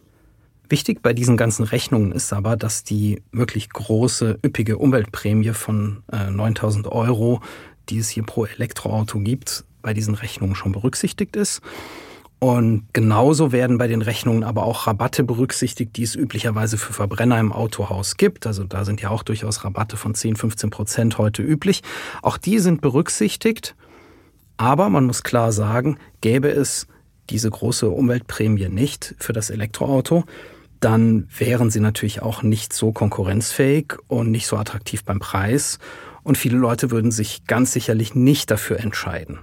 Wichtig 0.69 1.02
bei 1.02 1.12
diesen 1.12 1.37
ganzen 1.37 1.64
Rechnungen 1.64 2.12
ist 2.12 2.33
aber, 2.33 2.57
dass 2.57 2.85
die 2.85 3.23
wirklich 3.33 3.71
große, 3.71 4.38
üppige 4.47 4.78
Umweltprämie 4.78 5.52
von 5.52 6.04
äh, 6.12 6.30
9000 6.30 6.87
Euro, 6.87 7.40
die 7.88 7.99
es 7.99 8.09
hier 8.09 8.23
pro 8.23 8.45
Elektroauto 8.45 9.19
gibt, 9.19 9.64
bei 9.83 9.95
diesen 9.95 10.14
Rechnungen 10.14 10.54
schon 10.54 10.71
berücksichtigt 10.71 11.35
ist. 11.35 11.61
Und 12.40 12.87
genauso 12.94 13.52
werden 13.52 13.76
bei 13.76 13.87
den 13.87 14.00
Rechnungen 14.00 14.44
aber 14.44 14.64
auch 14.64 14.87
Rabatte 14.87 15.25
berücksichtigt, 15.25 15.97
die 15.97 16.04
es 16.04 16.16
üblicherweise 16.16 16.78
für 16.78 16.94
Verbrenner 16.94 17.38
im 17.38 17.52
Autohaus 17.52 18.16
gibt. 18.16 18.47
Also 18.47 18.64
da 18.64 18.87
sind 18.87 19.02
ja 19.02 19.11
auch 19.11 19.23
durchaus 19.23 19.62
Rabatte 19.62 19.99
von 19.99 20.14
10, 20.14 20.37
15 20.37 20.70
Prozent 20.70 21.18
heute 21.18 21.42
üblich. 21.42 21.82
Auch 22.23 22.38
die 22.38 22.59
sind 22.59 22.80
berücksichtigt. 22.80 23.76
Aber 24.56 24.88
man 24.88 25.04
muss 25.04 25.23
klar 25.23 25.52
sagen, 25.52 25.99
gäbe 26.23 26.49
es 26.49 26.87
diese 27.28 27.50
große 27.50 27.90
Umweltprämie 27.90 28.68
nicht 28.68 29.14
für 29.18 29.35
das 29.35 29.50
Elektroauto, 29.50 30.25
dann 30.80 31.28
wären 31.37 31.70
sie 31.70 31.80
natürlich 31.80 32.23
auch 32.23 32.42
nicht 32.42 32.73
so 32.73 32.90
konkurrenzfähig 32.90 33.97
und 34.09 34.30
nicht 34.30 34.47
so 34.47 34.56
attraktiv 34.56 35.04
beim 35.04 35.18
Preis. 35.18 35.78
Und 36.23 36.38
viele 36.38 36.56
Leute 36.56 36.90
würden 36.90 37.11
sich 37.11 37.44
ganz 37.47 37.73
sicherlich 37.73 38.14
nicht 38.14 38.50
dafür 38.50 38.80
entscheiden. 38.80 39.38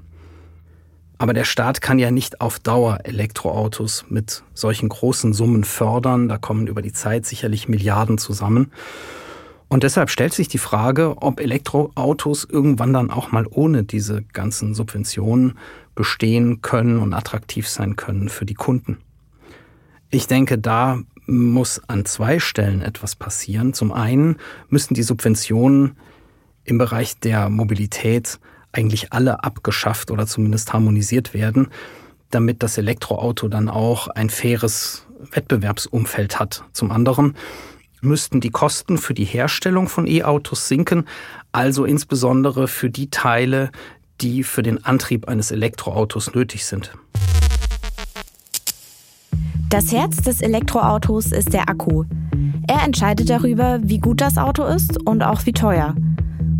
Aber 1.18 1.34
der 1.34 1.46
Staat 1.46 1.82
kann 1.82 1.98
ja 1.98 2.12
nicht 2.12 2.42
auf 2.42 2.60
Dauer 2.60 3.00
Elektroautos 3.04 4.06
mit 4.10 4.44
solchen 4.54 4.90
großen 4.90 5.34
Summen 5.34 5.64
fördern. 5.64 6.28
Da 6.30 6.38
kommen 6.38 6.68
über 6.68 6.82
die 6.82 6.94
Zeit 6.94 7.26
sicherlich 7.26 7.68
Milliarden 7.68 8.18
zusammen. 8.18 8.72
Und 9.70 9.84
deshalb 9.84 10.10
stellt 10.10 10.34
sich 10.34 10.48
die 10.48 10.60
Frage, 10.60 11.16
ob 11.18 11.40
Elektroautos 11.40 12.48
irgendwann 12.50 12.94
dann 12.94 13.12
auch 13.12 13.32
mal 13.32 13.46
ohne 13.50 13.84
diese 13.84 14.22
ganzen 14.22 14.74
Subventionen 14.74 15.58
bestehen 15.94 16.62
können 16.62 17.00
und 17.00 17.14
attraktiv 17.14 17.68
sein 17.68 17.96
können 17.96 18.30
für 18.30 18.46
die 18.46 18.54
Kunden. 18.54 18.98
Ich 20.10 20.28
denke, 20.28 20.58
da 20.58 21.02
muss 21.26 21.82
an 21.88 22.06
zwei 22.06 22.40
Stellen 22.40 22.82
etwas 22.82 23.18
passieren. 23.18 23.74
Zum 23.74 23.92
einen 23.92 24.38
müssen 24.70 24.94
die 24.94 25.04
Subventionen 25.04 25.98
im 26.64 26.78
Bereich 26.78 27.20
der 27.20 27.50
Mobilität 27.50 28.40
eigentlich 28.78 29.12
alle 29.12 29.44
abgeschafft 29.44 30.12
oder 30.12 30.28
zumindest 30.28 30.72
harmonisiert 30.72 31.34
werden, 31.34 31.68
damit 32.30 32.62
das 32.64 32.78
Elektroauto 32.78 33.48
dann 33.48 33.70
auch 33.70 34.08
ein 34.08 34.30
faires 34.30 35.08
Wettbewerbsumfeld 35.32 36.40
hat. 36.40 36.64
Zum 36.74 36.92
anderen 36.92 37.36
müssten 38.02 38.40
die 38.42 38.52
Kosten 38.52 38.98
für 38.98 39.16
die 39.16 39.26
Herstellung 39.26 39.88
von 39.88 40.06
E-Autos 40.08 40.68
sinken, 40.68 41.06
also 41.52 41.86
insbesondere 41.86 42.68
für 42.68 42.90
die 42.90 43.10
Teile, 43.10 43.72
die 44.22 44.44
für 44.44 44.62
den 44.62 44.84
Antrieb 44.86 45.28
eines 45.28 45.52
Elektroautos 45.52 46.34
nötig 46.34 46.66
sind. 46.66 46.94
Das 49.70 49.92
Herz 49.92 50.18
des 50.18 50.42
Elektroautos 50.42 51.32
ist 51.32 51.54
der 51.54 51.68
Akku. 51.68 52.06
Er 52.68 52.84
entscheidet 52.84 53.30
darüber, 53.30 53.80
wie 53.82 54.00
gut 54.00 54.22
das 54.22 54.38
Auto 54.38 54.64
ist 54.64 54.98
und 55.06 55.24
auch 55.24 55.46
wie 55.46 55.52
teuer. 55.52 55.96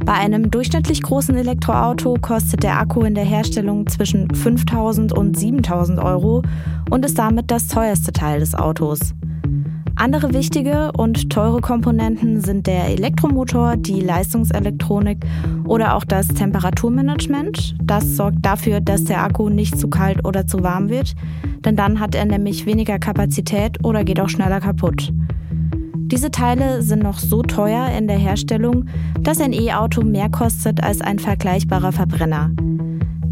Bei 0.08 0.14
einem 0.14 0.50
durchschnittlich 0.50 1.02
großen 1.02 1.36
Elektroauto 1.36 2.16
kostet 2.22 2.64
der 2.64 2.80
Akku 2.80 3.02
in 3.02 3.14
der 3.14 3.26
Herstellung 3.26 3.88
zwischen 3.88 4.34
5000 4.34 5.12
und 5.12 5.38
7000 5.38 6.00
Euro 6.00 6.44
und 6.90 7.04
ist 7.04 7.20
damit 7.20 7.52
das 7.52 7.68
teuerste 7.68 8.14
Teil 8.14 8.40
des 8.40 8.56
Autos. 8.56 9.14
Andere 9.98 10.34
wichtige 10.34 10.94
und 10.94 11.30
teure 11.30 11.60
Komponenten 11.60 12.40
sind 12.40 12.68
der 12.68 12.86
Elektromotor, 12.86 13.76
die 13.76 14.00
Leistungselektronik 14.00 15.26
oder 15.66 15.94
auch 15.94 16.06
das 16.06 16.30
Temperaturmanagement. 16.30 17.76
Das 17.84 18.16
sorgt 18.16 18.46
dafür, 18.46 18.80
dass 18.80 19.04
der 19.04 19.22
Akku 19.22 19.50
nicht 19.50 19.78
zu 19.78 19.90
kalt 19.90 20.24
oder 20.24 20.48
zu 20.48 20.64
warm 20.64 20.88
wird, 20.88 21.16
denn 21.66 21.76
dann 21.76 22.00
hat 22.00 22.16
er 22.16 22.24
nämlich 22.24 22.66
weniger 22.66 22.98
Kapazität 22.98 23.84
oder 23.84 24.06
geht 24.06 24.22
auch 24.22 24.30
schneller 24.30 24.62
kaputt. 24.62 25.12
Diese 26.10 26.32
Teile 26.32 26.84
sind 26.84 27.04
noch 27.04 27.20
so 27.20 27.42
teuer 27.42 27.90
in 27.90 28.08
der 28.08 28.18
Herstellung, 28.18 28.86
dass 29.20 29.42
ein 29.42 29.52
E-Auto 29.52 30.04
mehr 30.04 30.30
kostet 30.30 30.82
als 30.82 31.02
ein 31.02 31.20
vergleichbarer 31.20 31.92
Verbrenner. 31.92 32.50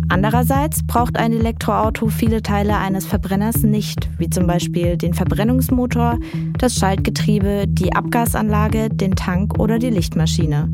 Andererseits 0.09 0.85
braucht 0.85 1.17
ein 1.17 1.31
Elektroauto 1.31 2.09
viele 2.09 2.43
Teile 2.43 2.77
eines 2.77 3.05
Verbrenners 3.05 3.63
nicht, 3.63 4.09
wie 4.17 4.29
zum 4.29 4.45
Beispiel 4.45 4.97
den 4.97 5.13
Verbrennungsmotor, 5.13 6.19
das 6.57 6.75
Schaltgetriebe, 6.75 7.63
die 7.65 7.93
Abgasanlage, 7.93 8.89
den 8.89 9.15
Tank 9.15 9.57
oder 9.57 9.79
die 9.79 9.89
Lichtmaschine. 9.89 10.69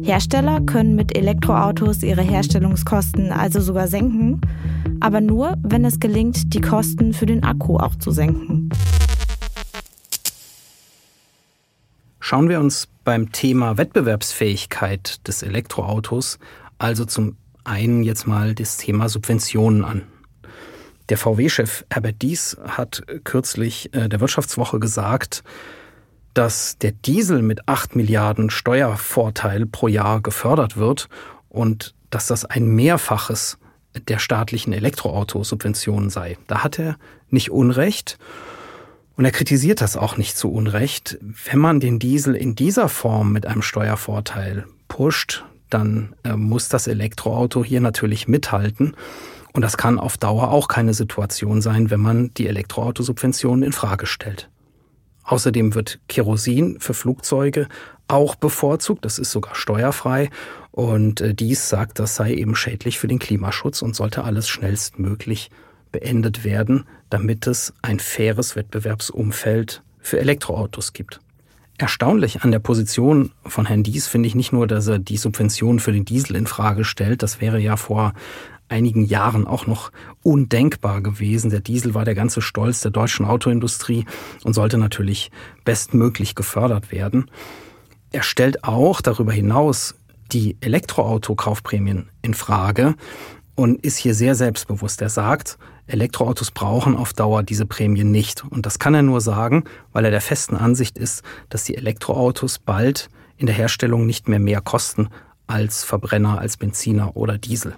Hersteller 0.00 0.62
können 0.62 0.94
mit 0.94 1.14
Elektroautos 1.14 2.02
ihre 2.02 2.22
Herstellungskosten 2.22 3.30
also 3.30 3.60
sogar 3.60 3.88
senken, 3.88 4.40
aber 5.00 5.20
nur, 5.20 5.58
wenn 5.62 5.84
es 5.84 6.00
gelingt, 6.00 6.54
die 6.54 6.62
Kosten 6.62 7.12
für 7.12 7.26
den 7.26 7.44
Akku 7.44 7.76
auch 7.76 7.96
zu 7.96 8.10
senken. 8.10 8.70
Schauen 12.30 12.48
wir 12.48 12.60
uns 12.60 12.86
beim 13.02 13.32
Thema 13.32 13.76
Wettbewerbsfähigkeit 13.76 15.26
des 15.26 15.42
Elektroautos 15.42 16.38
also 16.78 17.04
zum 17.04 17.36
einen 17.64 18.04
jetzt 18.04 18.28
mal 18.28 18.54
das 18.54 18.76
Thema 18.76 19.08
Subventionen 19.08 19.84
an. 19.84 20.02
Der 21.08 21.18
VW-Chef 21.18 21.84
Herbert 21.90 22.22
Dies 22.22 22.56
hat 22.64 23.02
kürzlich 23.24 23.92
äh, 23.96 24.08
der 24.08 24.20
Wirtschaftswoche 24.20 24.78
gesagt, 24.78 25.42
dass 26.32 26.78
der 26.78 26.92
Diesel 26.92 27.42
mit 27.42 27.68
8 27.68 27.96
Milliarden 27.96 28.48
Steuervorteil 28.48 29.66
pro 29.66 29.88
Jahr 29.88 30.20
gefördert 30.20 30.76
wird 30.76 31.08
und 31.48 31.96
dass 32.10 32.28
das 32.28 32.44
ein 32.44 32.64
Mehrfaches 32.64 33.58
der 34.06 34.20
staatlichen 34.20 34.72
Elektroautosubventionen 34.72 36.10
sei. 36.10 36.38
Da 36.46 36.62
hat 36.62 36.78
er 36.78 36.96
nicht 37.28 37.50
Unrecht. 37.50 38.18
Und 39.20 39.26
er 39.26 39.32
kritisiert 39.32 39.82
das 39.82 39.98
auch 39.98 40.16
nicht 40.16 40.38
zu 40.38 40.50
Unrecht. 40.50 41.18
Wenn 41.20 41.58
man 41.58 41.78
den 41.78 41.98
Diesel 41.98 42.34
in 42.34 42.54
dieser 42.54 42.88
Form 42.88 43.32
mit 43.32 43.44
einem 43.44 43.60
Steuervorteil 43.60 44.64
pusht, 44.88 45.44
dann 45.68 46.14
äh, 46.24 46.36
muss 46.36 46.70
das 46.70 46.86
Elektroauto 46.86 47.62
hier 47.62 47.82
natürlich 47.82 48.28
mithalten. 48.28 48.96
Und 49.52 49.60
das 49.60 49.76
kann 49.76 49.98
auf 49.98 50.16
Dauer 50.16 50.50
auch 50.50 50.68
keine 50.68 50.94
Situation 50.94 51.60
sein, 51.60 51.90
wenn 51.90 52.00
man 52.00 52.32
die 52.32 52.46
Elektroautosubventionen 52.46 53.62
in 53.62 53.72
Frage 53.72 54.06
stellt. 54.06 54.48
Außerdem 55.24 55.74
wird 55.74 56.00
Kerosin 56.08 56.80
für 56.80 56.94
Flugzeuge 56.94 57.68
auch 58.08 58.36
bevorzugt. 58.36 59.04
Das 59.04 59.18
ist 59.18 59.32
sogar 59.32 59.54
steuerfrei. 59.54 60.30
Und 60.70 61.20
äh, 61.20 61.34
dies 61.34 61.68
sagt, 61.68 61.98
das 61.98 62.16
sei 62.16 62.32
eben 62.32 62.54
schädlich 62.54 62.98
für 62.98 63.06
den 63.06 63.18
Klimaschutz 63.18 63.82
und 63.82 63.94
sollte 63.94 64.24
alles 64.24 64.48
schnellstmöglich 64.48 65.50
beendet 65.92 66.44
werden, 66.44 66.84
damit 67.08 67.46
es 67.46 67.72
ein 67.82 67.98
faires 67.98 68.56
Wettbewerbsumfeld 68.56 69.82
für 69.98 70.18
Elektroautos 70.18 70.92
gibt. 70.92 71.20
Erstaunlich 71.78 72.42
an 72.42 72.50
der 72.50 72.58
Position 72.58 73.32
von 73.46 73.66
Herrn 73.66 73.82
Dies 73.82 74.06
finde 74.06 74.26
ich 74.26 74.34
nicht 74.34 74.52
nur, 74.52 74.66
dass 74.66 74.86
er 74.86 74.98
die 74.98 75.16
Subventionen 75.16 75.80
für 75.80 75.92
den 75.92 76.04
Diesel 76.04 76.36
in 76.36 76.46
Frage 76.46 76.84
stellt. 76.84 77.22
Das 77.22 77.40
wäre 77.40 77.58
ja 77.58 77.76
vor 77.76 78.12
einigen 78.68 79.04
Jahren 79.04 79.46
auch 79.46 79.66
noch 79.66 79.90
undenkbar 80.22 81.00
gewesen. 81.00 81.50
Der 81.50 81.60
Diesel 81.60 81.94
war 81.94 82.04
der 82.04 82.14
ganze 82.14 82.42
Stolz 82.42 82.80
der 82.80 82.90
deutschen 82.90 83.26
Autoindustrie 83.26 84.04
und 84.44 84.52
sollte 84.52 84.78
natürlich 84.78 85.30
bestmöglich 85.64 86.34
gefördert 86.34 86.92
werden. 86.92 87.30
Er 88.12 88.22
stellt 88.22 88.64
auch 88.64 89.00
darüber 89.00 89.32
hinaus 89.32 89.94
die 90.32 90.56
Elektroauto-Kaufprämien 90.60 92.10
in 92.22 92.34
Frage 92.34 92.94
und 93.54 93.84
ist 93.84 93.96
hier 93.96 94.14
sehr 94.14 94.34
selbstbewusst. 94.34 95.02
Er 95.02 95.08
sagt, 95.08 95.58
Elektroautos 95.92 96.50
brauchen 96.50 96.96
auf 96.96 97.12
Dauer 97.12 97.42
diese 97.42 97.66
Prämie 97.66 98.04
nicht. 98.04 98.44
Und 98.44 98.66
das 98.66 98.78
kann 98.78 98.94
er 98.94 99.02
nur 99.02 99.20
sagen, 99.20 99.64
weil 99.92 100.04
er 100.04 100.10
der 100.10 100.20
festen 100.20 100.56
Ansicht 100.56 100.98
ist, 100.98 101.22
dass 101.48 101.64
die 101.64 101.76
Elektroautos 101.76 102.58
bald 102.58 103.08
in 103.36 103.46
der 103.46 103.54
Herstellung 103.54 104.06
nicht 104.06 104.28
mehr 104.28 104.38
mehr 104.38 104.60
kosten 104.60 105.08
als 105.46 105.84
Verbrenner, 105.84 106.38
als 106.38 106.56
Benziner 106.56 107.16
oder 107.16 107.38
Diesel. 107.38 107.76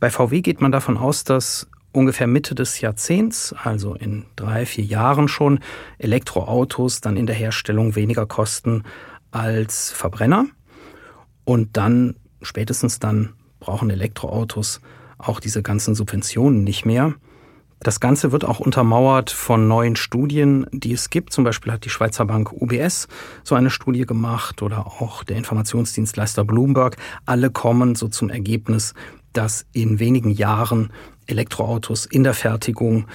Bei 0.00 0.10
VW 0.10 0.40
geht 0.42 0.60
man 0.60 0.70
davon 0.70 0.96
aus, 0.96 1.24
dass 1.24 1.68
ungefähr 1.92 2.26
Mitte 2.26 2.54
des 2.54 2.80
Jahrzehnts, 2.80 3.54
also 3.64 3.94
in 3.94 4.26
drei, 4.36 4.66
vier 4.66 4.84
Jahren 4.84 5.26
schon, 5.26 5.60
Elektroautos 5.98 7.00
dann 7.00 7.16
in 7.16 7.26
der 7.26 7.34
Herstellung 7.34 7.96
weniger 7.96 8.26
kosten 8.26 8.84
als 9.30 9.90
Verbrenner. 9.90 10.46
Und 11.44 11.76
dann, 11.76 12.14
spätestens 12.42 13.00
dann, 13.00 13.32
brauchen 13.58 13.90
Elektroautos 13.90 14.80
auch 15.16 15.40
diese 15.40 15.62
ganzen 15.62 15.94
Subventionen 15.94 16.62
nicht 16.62 16.84
mehr. 16.84 17.14
Das 17.80 18.00
Ganze 18.00 18.32
wird 18.32 18.44
auch 18.44 18.58
untermauert 18.58 19.30
von 19.30 19.68
neuen 19.68 19.94
Studien, 19.94 20.66
die 20.72 20.92
es 20.92 21.10
gibt. 21.10 21.32
Zum 21.32 21.44
Beispiel 21.44 21.72
hat 21.72 21.84
die 21.84 21.90
Schweizer 21.90 22.24
Bank 22.24 22.52
UBS 22.52 23.06
so 23.44 23.54
eine 23.54 23.70
Studie 23.70 24.04
gemacht 24.04 24.62
oder 24.62 24.86
auch 24.86 25.22
der 25.22 25.36
Informationsdienstleister 25.36 26.44
Bloomberg. 26.44 26.96
Alle 27.24 27.50
kommen 27.50 27.94
so 27.94 28.08
zum 28.08 28.30
Ergebnis, 28.30 28.94
dass 29.32 29.64
in 29.72 30.00
wenigen 30.00 30.30
Jahren 30.30 30.92
Elektroautos 31.26 32.06
in 32.06 32.24
der 32.24 32.34
Fertigung 32.34 33.06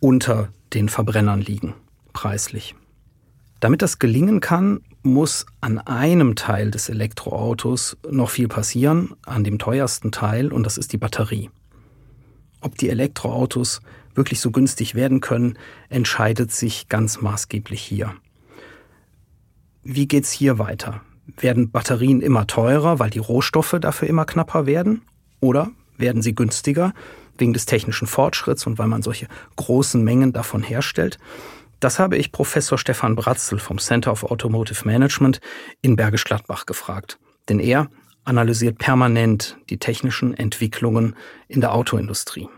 unter 0.00 0.48
den 0.74 0.88
Verbrennern 0.88 1.40
liegen, 1.40 1.74
preislich. 2.12 2.74
Damit 3.60 3.82
das 3.82 3.98
gelingen 3.98 4.40
kann, 4.40 4.80
muss 5.02 5.46
an 5.60 5.78
einem 5.78 6.34
Teil 6.34 6.70
des 6.70 6.88
Elektroautos 6.88 7.96
noch 8.10 8.30
viel 8.30 8.48
passieren, 8.48 9.14
an 9.24 9.44
dem 9.44 9.58
teuersten 9.58 10.10
Teil, 10.10 10.52
und 10.52 10.64
das 10.64 10.78
ist 10.78 10.92
die 10.92 10.98
Batterie. 10.98 11.50
Ob 12.60 12.76
die 12.76 12.90
Elektroautos 12.90 13.80
wirklich 14.14 14.40
so 14.40 14.50
günstig 14.50 14.94
werden 14.94 15.20
können, 15.20 15.58
entscheidet 15.88 16.52
sich 16.52 16.88
ganz 16.88 17.20
maßgeblich 17.20 17.80
hier. 17.80 18.14
Wie 19.82 20.06
geht's 20.06 20.30
hier 20.30 20.58
weiter? 20.58 21.00
Werden 21.38 21.70
Batterien 21.70 22.20
immer 22.20 22.46
teurer, 22.46 22.98
weil 22.98 23.10
die 23.10 23.18
Rohstoffe 23.18 23.76
dafür 23.80 24.08
immer 24.08 24.24
knapper 24.24 24.66
werden? 24.66 25.02
Oder 25.40 25.70
werden 25.96 26.22
sie 26.22 26.34
günstiger 26.34 26.92
wegen 27.38 27.52
des 27.52 27.66
technischen 27.66 28.06
Fortschritts 28.06 28.66
und 28.66 28.78
weil 28.78 28.88
man 28.88 29.02
solche 29.02 29.28
großen 29.56 30.02
Mengen 30.02 30.32
davon 30.32 30.62
herstellt? 30.62 31.18
Das 31.78 31.98
habe 31.98 32.18
ich 32.18 32.30
Professor 32.30 32.76
Stefan 32.76 33.16
Bratzel 33.16 33.58
vom 33.58 33.78
Center 33.78 34.12
of 34.12 34.24
Automotive 34.24 34.86
Management 34.86 35.40
in 35.80 35.96
Bergisch 35.96 36.24
Gladbach 36.24 36.66
gefragt. 36.66 37.18
Denn 37.48 37.58
er 37.58 37.88
analysiert 38.24 38.78
permanent 38.78 39.56
die 39.70 39.78
technischen 39.78 40.34
Entwicklungen 40.34 41.16
in 41.48 41.60
der 41.60 41.74
Autoindustrie. 41.74 42.48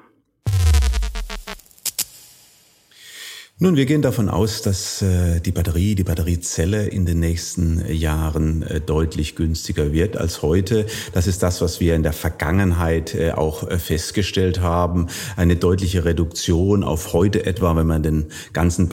Nun, 3.62 3.76
wir 3.76 3.86
gehen 3.86 4.02
davon 4.02 4.28
aus, 4.28 4.60
dass 4.62 5.02
äh, 5.02 5.38
die 5.38 5.52
Batterie, 5.52 5.94
die 5.94 6.02
Batteriezelle 6.02 6.88
in 6.88 7.06
den 7.06 7.20
nächsten 7.20 7.80
Jahren 7.92 8.62
äh, 8.64 8.80
deutlich 8.80 9.36
günstiger 9.36 9.92
wird 9.92 10.16
als 10.16 10.42
heute. 10.42 10.86
Das 11.12 11.28
ist 11.28 11.44
das, 11.44 11.60
was 11.60 11.78
wir 11.78 11.94
in 11.94 12.02
der 12.02 12.12
Vergangenheit 12.12 13.14
äh, 13.14 13.30
auch 13.30 13.70
festgestellt 13.78 14.60
haben. 14.62 15.06
Eine 15.36 15.54
deutliche 15.54 16.04
Reduktion 16.04 16.82
auf 16.82 17.12
heute 17.12 17.46
etwa, 17.46 17.76
wenn 17.76 17.86
man 17.86 18.02
den 18.02 18.26
ganzen 18.52 18.88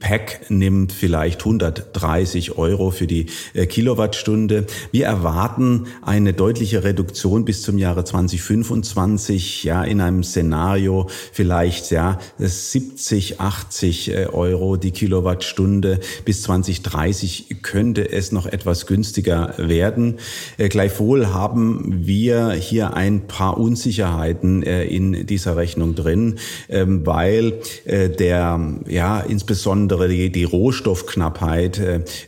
Batteriepack 0.00 0.50
nimmt, 0.50 0.92
vielleicht 0.92 1.40
130 1.40 2.58
Euro 2.58 2.90
für 2.90 3.06
die 3.06 3.26
äh, 3.54 3.66
Kilowattstunde. 3.66 4.66
Wir 4.92 5.06
erwarten 5.06 5.86
eine 6.02 6.32
deutliche 6.32 6.84
Reduktion 6.84 7.44
bis 7.44 7.62
zum 7.62 7.78
Jahre 7.78 8.04
2025, 8.04 9.64
ja, 9.64 9.84
in 9.84 10.00
einem 10.00 10.24
Szenario 10.24 11.08
vielleicht, 11.32 11.90
ja, 11.90 12.18
70, 12.38 13.40
80 13.40 13.70
20 13.70 14.08
äh, 14.08 14.26
Euro 14.26 14.76
die 14.76 14.90
Kilowattstunde. 14.90 16.00
Bis 16.24 16.42
2030 16.42 17.62
könnte 17.62 18.10
es 18.10 18.32
noch 18.32 18.46
etwas 18.46 18.86
günstiger 18.86 19.54
werden. 19.58 20.18
Äh, 20.56 20.68
gleichwohl 20.68 21.28
haben 21.28 22.06
wir 22.06 22.52
hier 22.52 22.94
ein 22.94 23.26
paar 23.26 23.58
Unsicherheiten 23.58 24.62
in 24.62 25.26
dieser 25.26 25.56
Rechnung 25.56 25.94
drin, 25.94 26.36
ähm, 26.68 27.06
weil 27.06 27.60
der, 27.86 28.60
ja, 28.88 29.20
insbesondere 29.20 29.89
die, 29.96 30.30
die 30.30 30.44
Rohstoffknappheit 30.44 31.80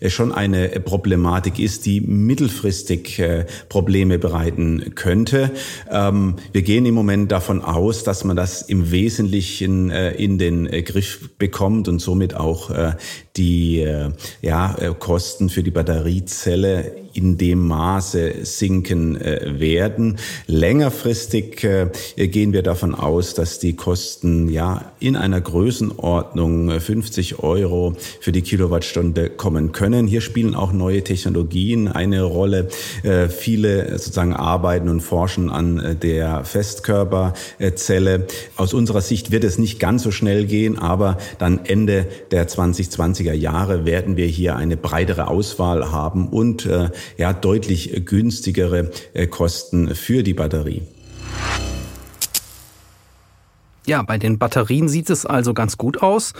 schon 0.08 0.32
eine 0.32 0.68
Problematik 0.80 1.58
ist, 1.58 1.86
die 1.86 2.00
mittelfristig 2.00 3.22
Probleme 3.68 4.18
bereiten 4.18 4.94
könnte. 4.94 5.50
Ähm, 5.90 6.36
wir 6.52 6.62
gehen 6.62 6.86
im 6.86 6.94
Moment 6.94 7.32
davon 7.32 7.62
aus, 7.62 8.04
dass 8.04 8.24
man 8.24 8.36
das 8.36 8.62
im 8.62 8.90
Wesentlichen 8.90 9.90
in 9.90 10.38
den 10.38 10.66
Griff 10.84 11.30
bekommt 11.38 11.88
und 11.88 12.00
somit 12.00 12.34
auch 12.34 12.70
äh, 12.70 12.92
die 13.36 13.80
äh, 13.80 14.10
ja, 14.42 14.74
äh, 14.78 14.94
Kosten 14.98 15.48
für 15.48 15.62
die 15.62 15.70
Batteriezelle 15.70 17.02
in 17.14 17.38
dem 17.38 17.66
Maße 17.66 18.44
sinken 18.44 19.20
äh, 19.20 19.60
werden. 19.60 20.18
Längerfristig 20.46 21.64
äh, 21.64 21.88
gehen 22.16 22.52
wir 22.52 22.62
davon 22.62 22.94
aus, 22.94 23.34
dass 23.34 23.58
die 23.58 23.74
Kosten 23.74 24.48
ja 24.48 24.92
in 25.00 25.16
einer 25.16 25.40
Größenordnung 25.40 26.80
50 26.80 27.40
Euro 27.40 27.94
für 28.20 28.32
die 28.32 28.42
Kilowattstunde 28.42 29.30
kommen 29.30 29.72
können. 29.72 30.06
Hier 30.06 30.20
spielen 30.20 30.54
auch 30.54 30.72
neue 30.72 31.04
Technologien 31.04 31.88
eine 31.88 32.22
Rolle. 32.22 32.68
Äh, 33.02 33.28
viele 33.28 33.98
sozusagen 33.98 34.34
arbeiten 34.34 34.88
und 34.88 35.00
forschen 35.00 35.50
an 35.50 35.98
der 36.02 36.44
Festkörperzelle. 36.44 38.26
Aus 38.56 38.74
unserer 38.74 39.00
Sicht 39.00 39.30
wird 39.30 39.44
es 39.44 39.58
nicht 39.58 39.78
ganz 39.78 40.02
so 40.02 40.10
schnell 40.10 40.46
gehen, 40.46 40.78
aber 40.78 41.18
dann 41.38 41.60
Ende 41.64 42.06
der 42.30 42.48
2020er 43.22 43.32
Jahre 43.32 43.84
werden 43.84 44.16
wir 44.16 44.26
hier 44.26 44.56
eine 44.56 44.76
breitere 44.76 45.28
Auswahl 45.28 45.92
haben 45.92 46.28
und 46.28 46.68
ja 47.16 47.32
deutlich 47.32 48.04
günstigere 48.04 48.90
äh, 49.14 49.26
Kosten 49.26 49.94
für 49.94 50.22
die 50.22 50.34
Batterie. 50.34 50.82
Ja, 53.86 54.02
bei 54.02 54.18
den 54.18 54.38
Batterien 54.38 54.88
sieht 54.88 55.10
es 55.10 55.26
also 55.26 55.54
ganz 55.54 55.76
gut 55.76 56.02
aus. 56.02 56.34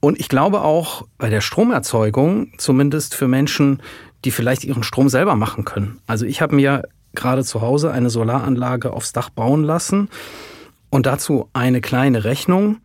Und 0.00 0.18
ich 0.18 0.28
glaube 0.28 0.62
auch 0.62 1.06
bei 1.18 1.28
der 1.30 1.40
Stromerzeugung, 1.40 2.52
zumindest 2.58 3.14
für 3.14 3.28
Menschen, 3.28 3.82
die 4.24 4.30
vielleicht 4.30 4.64
ihren 4.64 4.82
Strom 4.82 5.08
selber 5.08 5.36
machen 5.36 5.64
können. 5.64 6.00
Also 6.06 6.24
ich 6.24 6.40
habe 6.40 6.56
mir 6.56 6.82
gerade 7.14 7.44
zu 7.44 7.60
Hause 7.60 7.92
eine 7.92 8.10
Solaranlage 8.10 8.92
aufs 8.92 9.12
Dach 9.12 9.30
bauen 9.30 9.62
lassen 9.64 10.08
und 10.90 11.06
dazu 11.06 11.48
eine 11.52 11.80
kleine 11.80 12.24
Rechnung. 12.24 12.78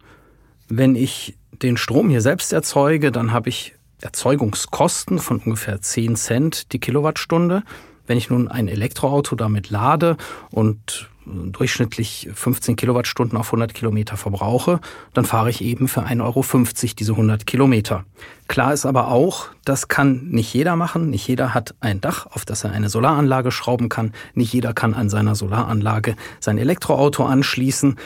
Wenn 0.68 0.96
ich 0.96 1.38
den 1.62 1.78
Strom 1.78 2.10
hier 2.10 2.22
selbst 2.22 2.54
erzeuge, 2.54 3.12
dann 3.12 3.32
habe 3.32 3.50
ich 3.50 3.76
Erzeugungskosten 4.02 5.20
von 5.20 5.40
ungefähr 5.40 5.82
10 5.82 6.16
Cent 6.16 6.74
die 6.74 6.80
Kilowattstunde. 6.80 7.64
Wenn 8.06 8.18
ich 8.18 8.30
nun 8.30 8.48
ein 8.48 8.68
Elektroauto 8.68 9.36
damit 9.36 9.70
lade 9.70 10.18
und 10.50 11.10
durchschnittlich 11.28 12.30
15 12.34 12.76
Kilowattstunden 12.76 13.38
auf 13.38 13.48
100 13.48 13.74
Kilometer 13.74 14.18
verbrauche, 14.18 14.80
dann 15.14 15.26
fahre 15.26 15.50
ich 15.50 15.62
eben 15.62 15.88
für 15.88 16.02
1,50 16.06 16.24
Euro 16.24 16.94
diese 16.98 17.12
100 17.14 17.46
Kilometer. 17.46 18.06
Klar 18.48 18.74
ist 18.74 18.86
aber 18.86 19.10
auch, 19.10 19.48
das 19.66 19.88
kann 19.88 20.28
nicht 20.30 20.54
jeder 20.54 20.76
machen. 20.76 21.10
Nicht 21.10 21.28
jeder 21.28 21.54
hat 21.54 21.76
ein 21.82 22.00
Dach, 22.00 22.28
auf 22.28 22.46
das 22.46 22.64
er 22.64 22.72
eine 22.72 22.90
Solaranlage 22.90 23.52
schrauben 23.52 23.90
kann. 23.90 24.14
Nicht 24.34 24.54
jeder 24.54 24.74
kann 24.74 24.94
an 24.94 25.10
seiner 25.10 25.36
Solaranlage 25.36 26.16
sein 26.40 26.58
Elektroauto 26.58 27.26
anschließen. 27.26 27.98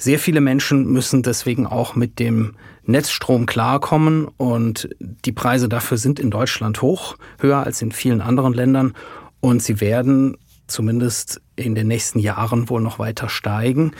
Sehr 0.00 0.18
viele 0.18 0.40
Menschen 0.40 0.90
müssen 0.90 1.22
deswegen 1.22 1.66
auch 1.66 1.94
mit 1.94 2.20
dem 2.20 2.56
Netzstrom 2.84 3.44
klarkommen 3.44 4.28
und 4.38 4.88
die 4.98 5.32
Preise 5.32 5.68
dafür 5.68 5.98
sind 5.98 6.18
in 6.18 6.30
Deutschland 6.30 6.80
hoch, 6.80 7.18
höher 7.38 7.58
als 7.58 7.82
in 7.82 7.92
vielen 7.92 8.22
anderen 8.22 8.54
Ländern 8.54 8.94
und 9.40 9.62
sie 9.62 9.78
werden 9.82 10.38
zumindest 10.68 11.42
in 11.54 11.74
den 11.74 11.86
nächsten 11.86 12.18
Jahren 12.18 12.70
wohl 12.70 12.80
noch 12.80 12.98
weiter 12.98 13.28
steigen. 13.28 13.92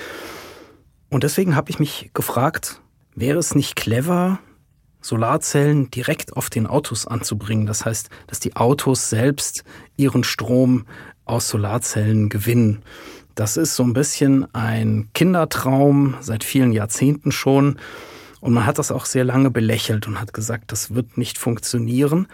Und 1.11 1.23
deswegen 1.23 1.55
habe 1.55 1.69
ich 1.69 1.79
mich 1.79 2.11
gefragt, 2.15 2.81
wäre 3.15 3.39
es 3.39 3.55
nicht 3.55 3.77
clever, 3.77 4.39
Solarzellen 5.03 5.91
direkt 5.91 6.35
auf 6.35 6.49
den 6.49 6.67
Autos 6.67 7.07
anzubringen? 7.07 7.67
Das 7.67 7.85
heißt, 7.85 8.09
dass 8.27 8.41
die 8.41 8.57
Autos 8.57 9.11
selbst 9.11 9.65
ihren 9.99 10.25
Strom 10.25 10.87
aus 11.27 11.51
Solarzellen 11.51 12.31
gewinnen. 12.31 12.83
Das 13.41 13.57
ist 13.57 13.75
so 13.75 13.85
ein 13.85 13.95
bisschen 13.95 14.55
ein 14.55 15.09
Kindertraum 15.15 16.15
seit 16.21 16.45
vielen 16.45 16.73
Jahrzehnten 16.73 17.33
schon. 17.33 17.79
Und 18.43 18.53
man 18.53 18.67
hat 18.67 18.79
das 18.79 18.93
auch 18.93 19.07
sehr 19.07 19.25
lange 19.25 19.51
belächelt 19.51 20.07
und 20.07 20.21
hat 20.21 20.35
gesagt, 20.35 20.73
das 20.73 20.95
wird 20.95 21.17
nicht 21.17 21.39
funktionieren. 21.39 22.27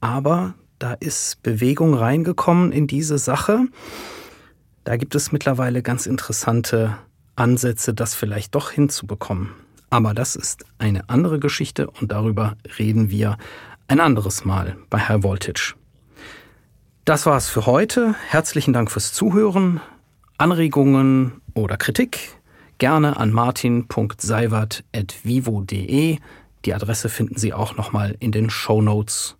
Aber 0.00 0.54
da 0.78 0.92
ist 0.92 1.42
Bewegung 1.42 1.94
reingekommen 1.94 2.70
in 2.70 2.86
diese 2.86 3.18
Sache. 3.18 3.66
Da 4.84 4.96
gibt 4.96 5.16
es 5.16 5.32
mittlerweile 5.32 5.82
ganz 5.82 6.06
interessante 6.06 6.96
Ansätze, 7.34 7.92
das 7.92 8.14
vielleicht 8.14 8.54
doch 8.54 8.70
hinzubekommen. 8.70 9.50
Aber 9.90 10.14
das 10.14 10.36
ist 10.36 10.64
eine 10.78 11.08
andere 11.08 11.40
Geschichte 11.40 11.90
und 11.90 12.12
darüber 12.12 12.56
reden 12.78 13.10
wir 13.10 13.36
ein 13.88 13.98
anderes 13.98 14.44
Mal 14.44 14.76
bei 14.90 15.00
High 15.00 15.24
Voltage. 15.24 15.74
Das 17.04 17.26
war's 17.26 17.48
für 17.48 17.66
heute. 17.66 18.14
Herzlichen 18.28 18.72
Dank 18.72 18.92
fürs 18.92 19.12
Zuhören. 19.12 19.80
Anregungen 20.38 21.40
oder 21.54 21.76
Kritik 21.76 22.38
gerne 22.78 23.16
an 23.16 23.32
martin.seiwert.vivo.de. 23.32 26.18
Die 26.64 26.74
Adresse 26.74 27.08
finden 27.08 27.38
Sie 27.38 27.54
auch 27.54 27.76
nochmal 27.76 28.16
in 28.20 28.30
den 28.32 28.50
Show 28.50 28.82
Notes 28.82 29.36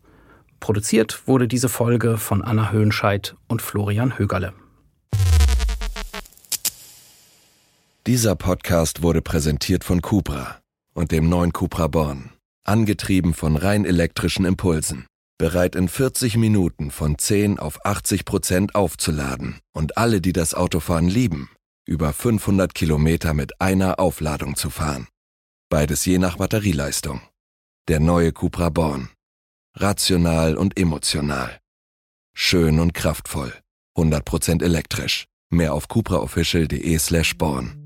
Produziert 0.61 1.29
wurde 1.29 1.49
diese 1.49 1.69
Folge 1.69 2.19
von 2.19 2.43
Anna 2.43 2.71
Höhenscheid 2.71 3.37
und 3.47 3.63
Florian 3.63 4.19
Högerle. 4.19 4.53
Dieser 8.07 8.37
Podcast 8.37 9.03
wurde 9.03 9.21
präsentiert 9.21 9.85
von 9.85 10.01
Cupra 10.01 10.61
und 10.95 11.13
dem 11.13 11.29
neuen 11.29 11.53
Cupra 11.53 11.89
Born. 11.89 12.31
Angetrieben 12.65 13.35
von 13.35 13.57
rein 13.57 13.85
elektrischen 13.85 14.45
Impulsen. 14.45 15.07
Bereit 15.39 15.77
in 15.77 15.89
40 15.89 16.39
Minuten 16.39 16.91
von 16.91 17.19
10 17.19 17.59
auf 17.59 17.85
80 17.85 18.25
Prozent 18.25 18.75
aufzuladen. 18.75 19.59
Und 19.73 19.99
alle, 19.99 20.23
die 20.23 20.33
das 20.33 20.55
Autofahren 20.55 21.09
lieben, 21.09 21.51
über 21.87 22.15
500 22.15 22.75
Kilometer 22.75 23.35
mit 23.35 23.61
einer 23.61 24.01
Aufladung 24.01 24.57
zu 24.57 24.71
fahren. 24.71 25.09
Beides 25.69 26.07
je 26.07 26.19
nach 26.19 26.39
Batterieleistung. 26.39 27.21
Der 27.89 28.01
neue 28.01 28.33
Cupra 28.33 28.71
Born. 28.71 29.11
Rational 29.75 30.57
und 30.57 30.79
emotional. 30.79 31.59
Schön 32.35 32.81
und 32.81 32.95
kraftvoll. 32.95 33.53
100% 33.97 34.63
elektrisch. 34.63 35.27
Mehr 35.51 35.75
auf 35.75 35.89
cupraofficial.de 35.89 36.99
slash 36.99 37.37
born. 37.37 37.86